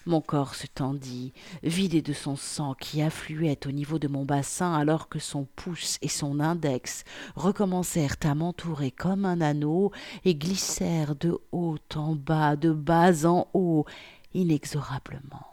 Mon 0.06 0.20
corps 0.20 0.54
se 0.54 0.66
tendit, 0.66 1.32
vidé 1.62 2.02
de 2.02 2.12
son 2.12 2.36
sang 2.36 2.74
qui 2.74 3.00
affluait 3.00 3.66
au 3.66 3.70
niveau 3.70 3.98
de 3.98 4.06
mon 4.06 4.26
bassin 4.26 4.74
alors 4.74 5.08
que 5.08 5.18
son 5.18 5.46
pouce 5.56 5.98
et 6.02 6.08
son 6.08 6.40
index 6.40 7.04
recommencèrent 7.36 8.16
à 8.24 8.34
m'entourer 8.34 8.90
comme 8.90 9.24
un 9.24 9.40
anneau 9.40 9.92
et 10.26 10.34
glissèrent 10.34 11.16
de 11.16 11.38
haut 11.52 11.78
en 11.94 12.14
bas, 12.16 12.56
de 12.56 12.72
bas 12.72 13.24
en 13.24 13.48
haut, 13.54 13.86
inexorablement. 14.34 15.46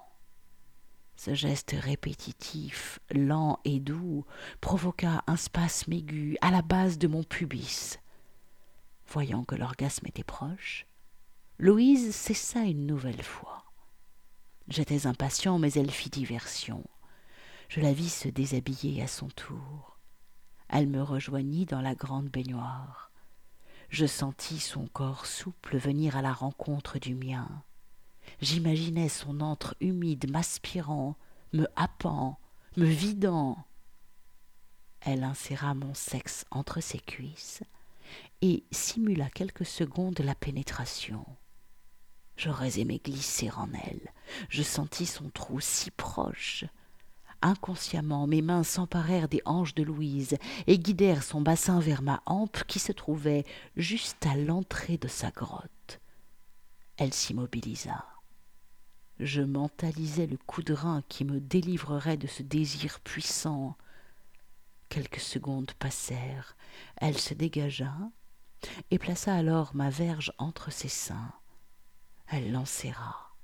Ce 1.15 1.33
geste 1.33 1.75
répétitif, 1.79 2.99
lent 3.11 3.59
et 3.63 3.79
doux, 3.79 4.25
provoqua 4.59 5.23
un 5.27 5.37
spasme 5.37 5.93
aigu 5.93 6.35
à 6.41 6.51
la 6.51 6.61
base 6.61 6.97
de 6.97 7.07
mon 7.07 7.23
pubis. 7.23 7.99
Voyant 9.07 9.45
que 9.45 9.55
l'orgasme 9.55 10.07
était 10.07 10.23
proche, 10.23 10.87
Louise 11.57 12.13
cessa 12.15 12.61
une 12.61 12.87
nouvelle 12.87 13.21
fois. 13.21 13.70
J'étais 14.71 15.05
impatient, 15.05 15.60
mais 15.60 15.73
elle 15.73 15.91
fit 15.91 16.10
diversion. 16.10 16.86
Je 17.67 17.81
la 17.81 17.91
vis 17.91 18.07
se 18.07 18.29
déshabiller 18.29 19.03
à 19.03 19.07
son 19.07 19.27
tour. 19.27 19.97
Elle 20.69 20.88
me 20.88 21.03
rejoignit 21.03 21.65
dans 21.65 21.81
la 21.81 21.93
grande 21.93 22.29
baignoire. 22.29 23.12
Je 23.89 24.05
sentis 24.05 24.62
son 24.62 24.88
corps 24.88 25.25
souple 25.25 25.77
venir 25.77 26.15
à 26.15 26.21
la 26.21 26.31
rencontre 26.31 26.99
du 26.99 27.15
mien. 27.15 27.49
J'imaginais 28.39 29.10
son 29.10 29.41
antre 29.41 29.75
humide 29.81 30.31
m'aspirant, 30.31 31.17
me 31.51 31.67
happant, 31.75 32.39
me 32.77 32.86
vidant. 32.86 33.57
Elle 35.01 35.25
inséra 35.25 35.73
mon 35.73 35.93
sexe 35.93 36.45
entre 36.49 36.79
ses 36.79 36.99
cuisses 36.99 37.62
et 38.41 38.63
simula 38.71 39.29
quelques 39.29 39.65
secondes 39.65 40.19
la 40.19 40.36
pénétration. 40.36 41.25
J'aurais 42.41 42.80
aimé 42.80 42.99
glisser 43.06 43.51
en 43.51 43.69
elle. 43.71 44.12
Je 44.49 44.63
sentis 44.63 45.06
son 45.06 45.30
trou 45.30 45.60
si 45.60 45.91
proche. 45.91 46.65
Inconsciemment, 47.43 48.25
mes 48.25 48.41
mains 48.41 48.63
s'emparèrent 48.63 49.27
des 49.27 49.43
hanches 49.45 49.75
de 49.75 49.84
Louise 49.84 50.38
et 50.65 50.80
guidèrent 50.80 51.21
son 51.21 51.41
bassin 51.41 51.80
vers 51.80 52.01
ma 52.01 52.23
hampe 52.25 52.63
qui 52.63 52.80
se 52.80 52.93
trouvait 52.93 53.45
juste 53.77 54.25
à 54.25 54.36
l'entrée 54.36 54.97
de 54.97 55.08
sa 55.08 55.30
grotte. 55.30 55.99
Elle 56.97 57.13
s'immobilisa. 57.13 58.08
Je 59.19 59.43
mentalisais 59.43 60.25
le 60.25 60.38
coup 60.38 60.63
de 60.63 60.73
rein 60.73 61.04
qui 61.10 61.25
me 61.25 61.39
délivrerait 61.39 62.17
de 62.17 62.25
ce 62.25 62.41
désir 62.41 63.01
puissant. 63.01 63.77
Quelques 64.89 65.19
secondes 65.19 65.73
passèrent. 65.77 66.56
Elle 66.95 67.19
se 67.19 67.36
dégagea 67.36 67.93
et 68.89 68.97
plaça 68.97 69.36
alors 69.36 69.75
ma 69.75 69.91
verge 69.91 70.34
entre 70.39 70.71
ses 70.71 70.89
seins. 70.89 71.32
Elle 72.32 72.54
l'enserra. 72.54 73.36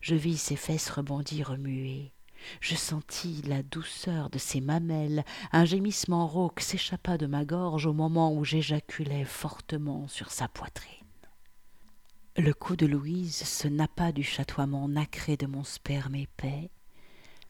Je 0.00 0.14
vis 0.14 0.38
ses 0.38 0.54
fesses 0.54 0.90
rebondir 0.90 1.48
remuer. 1.48 2.12
Je 2.60 2.76
sentis 2.76 3.42
la 3.42 3.64
douceur 3.64 4.30
de 4.30 4.38
ses 4.38 4.60
mamelles. 4.60 5.24
Un 5.50 5.64
gémissement 5.64 6.28
rauque 6.28 6.60
s'échappa 6.60 7.18
de 7.18 7.26
ma 7.26 7.44
gorge 7.44 7.86
au 7.86 7.92
moment 7.92 8.32
où 8.32 8.44
j'éjaculais 8.44 9.24
fortement 9.24 10.06
sur 10.06 10.30
sa 10.30 10.46
poitrine. 10.46 10.98
Le 12.36 12.54
cou 12.54 12.76
de 12.76 12.86
Louise 12.86 13.42
se 13.42 13.66
nappa 13.66 14.12
du 14.12 14.22
chatoiement 14.22 14.88
nacré 14.88 15.36
de 15.36 15.46
mon 15.46 15.64
sperme 15.64 16.14
épais, 16.14 16.70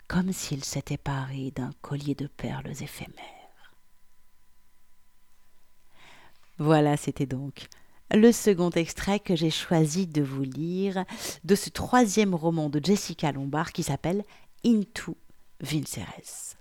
comme 0.09 0.33
s'il 0.33 0.65
s'était 0.65 0.97
paré 0.97 1.51
d'un 1.51 1.73
collier 1.83 2.15
de 2.15 2.27
perles 2.27 2.73
éphémères. 2.81 3.77
Voilà, 6.59 6.97
c'était 6.97 7.27
donc 7.27 7.69
le 8.12 8.33
second 8.33 8.70
extrait 8.70 9.20
que 9.20 9.37
j'ai 9.37 9.51
choisi 9.51 10.07
de 10.07 10.22
vous 10.22 10.42
lire 10.42 11.05
de 11.44 11.55
ce 11.55 11.70
troisième 11.70 12.35
roman 12.35 12.68
de 12.68 12.81
Jessica 12.83 13.33
Lombard 13.33 13.72
qui 13.72 13.83
s'appelle 13.83 14.25
Into 14.64 15.16
Vinceres. 15.61 16.57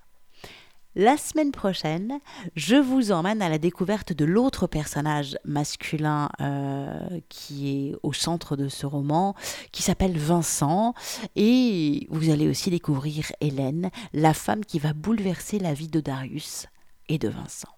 La 0.94 1.16
semaine 1.16 1.52
prochaine, 1.52 2.20
je 2.56 2.76
vous 2.76 3.14
emmène 3.14 3.42
à 3.42 3.48
la 3.48 3.58
découverte 3.58 4.12
de 4.12 4.26
l'autre 4.26 4.68
personnage 4.68 5.38
masculin 5.46 6.30
euh, 6.42 7.22
qui 7.30 7.70
est 7.70 7.96
au 8.04 8.12
centre 8.12 8.58
de 8.58 8.68
ce 8.68 8.86
roman, 8.86 9.34
qui 9.72 9.84
s'appelle 9.84 10.18
Vincent. 10.18 10.94
Et 11.38 12.08
vous 12.10 12.30
allez 12.30 12.50
aussi 12.50 12.70
découvrir 12.72 13.32
Hélène, 13.40 13.90
la 14.12 14.34
femme 14.34 14.66
qui 14.66 14.80
va 14.80 14.92
bouleverser 14.92 15.60
la 15.60 15.74
vie 15.74 15.88
de 15.88 16.02
Darius 16.02 16.68
et 17.08 17.18
de 17.18 17.30
Vincent. 17.30 17.74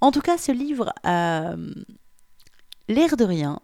En 0.00 0.10
tout 0.10 0.22
cas, 0.22 0.38
ce 0.38 0.52
livre, 0.52 0.94
euh, 1.06 1.74
l'air 2.90 3.16
de 3.16 3.24
rien, 3.24 3.60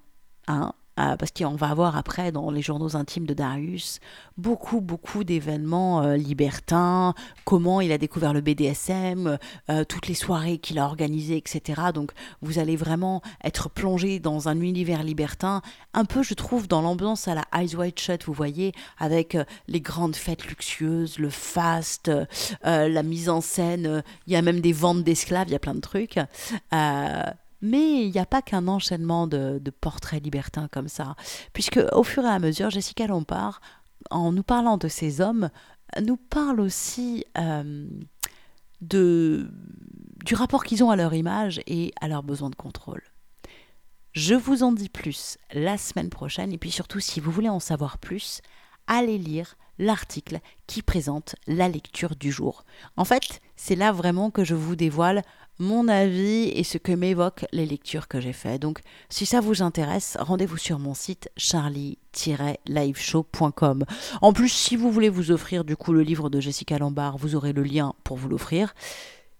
hein, 0.46 0.72
euh, 0.98 1.16
parce 1.16 1.30
qu'on 1.30 1.56
va 1.56 1.68
avoir 1.68 1.96
après 1.96 2.32
dans 2.32 2.50
les 2.50 2.62
journaux 2.62 2.96
intimes 2.96 3.26
de 3.26 3.34
Darius 3.34 4.00
beaucoup 4.38 4.80
beaucoup 4.80 5.24
d'événements 5.24 6.02
euh, 6.02 6.16
libertins, 6.16 7.12
comment 7.44 7.82
il 7.82 7.92
a 7.92 7.98
découvert 7.98 8.32
le 8.32 8.40
BDSM, 8.40 9.36
euh, 9.68 9.84
toutes 9.84 10.06
les 10.06 10.14
soirées 10.14 10.56
qu'il 10.56 10.78
a 10.78 10.86
organisées, 10.86 11.36
etc. 11.36 11.82
Donc 11.92 12.12
vous 12.40 12.58
allez 12.58 12.76
vraiment 12.76 13.20
être 13.44 13.68
plongé 13.68 14.20
dans 14.20 14.48
un 14.48 14.58
univers 14.60 15.02
libertin, 15.02 15.60
un 15.92 16.06
peu 16.06 16.22
je 16.22 16.32
trouve 16.32 16.66
dans 16.66 16.80
l'ambiance 16.80 17.28
à 17.28 17.34
la 17.34 17.44
Eyes 17.52 17.76
Wide 17.76 17.98
Shut, 17.98 18.24
vous 18.24 18.32
voyez, 18.32 18.72
avec 18.98 19.36
les 19.68 19.80
grandes 19.82 20.16
fêtes 20.16 20.46
luxueuses, 20.46 21.18
le 21.18 21.28
fast, 21.30 22.10
la 22.62 23.02
mise 23.02 23.28
en 23.28 23.42
scène, 23.42 24.02
il 24.26 24.32
y 24.32 24.36
a 24.36 24.42
même 24.42 24.60
des 24.60 24.72
ventes 24.72 25.04
d'esclaves, 25.04 25.48
il 25.48 25.52
y 25.52 25.56
a 25.56 25.58
plein 25.58 25.74
de 25.74 25.80
trucs. 25.80 26.18
Mais 27.62 28.04
il 28.04 28.10
n'y 28.10 28.18
a 28.18 28.26
pas 28.26 28.42
qu'un 28.42 28.68
enchaînement 28.68 29.26
de, 29.26 29.60
portraits 29.80 30.22
libertins 30.22 30.68
comme 30.70 30.88
ça, 30.88 31.16
puisque 31.52 31.80
au 31.92 32.02
fur 32.02 32.24
et 32.24 32.28
à 32.28 32.38
mesure, 32.38 32.70
Jessica 32.70 33.06
Lompard, 33.06 33.60
en 34.10 34.32
nous 34.32 34.42
parlant 34.42 34.76
de 34.76 34.88
ces 34.88 35.20
hommes, 35.20 35.50
nous 36.02 36.16
parle 36.16 36.60
aussi 36.60 37.24
euh, 37.38 37.86
de, 38.80 39.50
du 40.24 40.34
rapport 40.34 40.64
qu'ils 40.64 40.84
ont 40.84 40.90
à 40.90 40.96
leur 40.96 41.14
image 41.14 41.60
et 41.66 41.92
à 42.00 42.08
leur 42.08 42.22
besoin 42.22 42.50
de 42.50 42.56
contrôle. 42.56 43.02
Je 44.12 44.34
vous 44.34 44.62
en 44.62 44.72
dis 44.72 44.88
plus 44.88 45.36
la 45.52 45.76
semaine 45.76 46.08
prochaine, 46.08 46.52
et 46.52 46.58
puis 46.58 46.70
surtout, 46.70 47.00
si 47.00 47.20
vous 47.20 47.30
voulez 47.30 47.48
en 47.50 47.60
savoir 47.60 47.98
plus, 47.98 48.40
allez 48.86 49.18
lire 49.18 49.56
l'article 49.78 50.40
qui 50.66 50.82
présente 50.82 51.36
la 51.46 51.68
lecture 51.68 52.16
du 52.16 52.32
jour. 52.32 52.64
En 52.96 53.04
fait, 53.04 53.40
c'est 53.56 53.76
là 53.76 53.92
vraiment 53.92 54.30
que 54.30 54.44
je 54.44 54.54
vous 54.54 54.76
dévoile 54.76 55.22
mon 55.58 55.88
avis 55.88 56.48
et 56.48 56.64
ce 56.64 56.78
que 56.78 56.92
m'évoquent 56.92 57.44
les 57.52 57.66
lectures 57.66 58.08
que 58.08 58.20
j'ai 58.20 58.32
faites. 58.32 58.62
Donc, 58.62 58.80
si 59.08 59.26
ça 59.26 59.40
vous 59.40 59.62
intéresse, 59.62 60.16
rendez-vous 60.20 60.58
sur 60.58 60.78
mon 60.78 60.94
site 60.94 61.30
charlie-liveshow.com. 61.36 63.84
En 64.22 64.32
plus, 64.32 64.48
si 64.48 64.76
vous 64.76 64.90
voulez 64.90 65.08
vous 65.08 65.30
offrir 65.30 65.64
du 65.64 65.76
coup 65.76 65.92
le 65.92 66.02
livre 66.02 66.30
de 66.30 66.40
Jessica 66.40 66.78
Lombard, 66.78 67.18
vous 67.18 67.34
aurez 67.34 67.52
le 67.52 67.62
lien 67.62 67.94
pour 68.04 68.16
vous 68.16 68.28
l'offrir. 68.28 68.74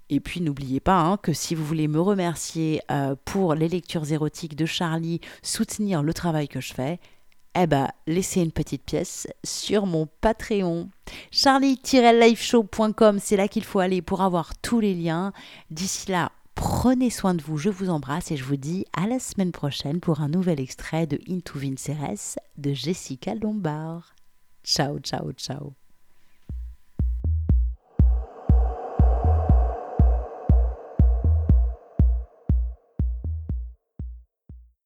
Et 0.09 0.21
puis 0.21 0.41
n'oubliez 0.41 0.79
pas 0.79 1.01
hein, 1.01 1.17
que 1.17 1.33
si 1.33 1.57
vous 1.57 1.65
voulez 1.65 1.89
me 1.89 2.01
remercier 2.01 2.81
euh, 2.93 3.17
pour 3.25 3.55
les 3.55 3.69
lectures 3.69 4.13
érotiques 4.13 4.55
de 4.55 4.65
Charlie, 4.65 5.21
soutenir 5.43 6.03
le 6.03 6.15
travail 6.15 6.47
que 6.47 6.61
je 6.61 6.73
fais, 6.73 7.01
eh 7.59 7.67
ben, 7.67 7.89
laissez 8.07 8.43
une 8.43 8.53
petite 8.53 8.85
pièce 8.85 9.27
sur 9.45 9.87
mon 9.87 10.07
Patreon. 10.21 10.91
charlie-liveshow.com, 11.31 13.19
c'est 13.21 13.37
là 13.37 13.49
qu'il 13.49 13.65
faut 13.65 13.79
aller 13.79 14.03
pour 14.03 14.21
avoir 14.21 14.57
tous 14.59 14.81
les 14.81 14.95
liens. 14.95 15.33
D'ici 15.71 16.11
là, 16.11 16.33
prenez 16.55 17.11
soin 17.11 17.35
de 17.35 17.43
vous, 17.43 17.57
je 17.57 17.71
vous 17.71 17.89
embrasse 17.89 18.31
et 18.31 18.37
je 18.37 18.45
vous 18.45 18.57
dis 18.57 18.85
à 18.93 19.07
la 19.07 19.19
semaine 19.19 19.53
prochaine 19.53 20.01
pour 20.01 20.21
un 20.21 20.29
nouvel 20.29 20.61
extrait 20.61 21.07
de 21.07 21.19
Into 21.29 21.59
Vinceres 21.59 22.39
de 22.59 22.75
Jessica 22.75 23.35
Lombard. 23.35 24.15
Ciao, 24.63 24.99
ciao, 24.99 25.33
ciao. 25.33 25.86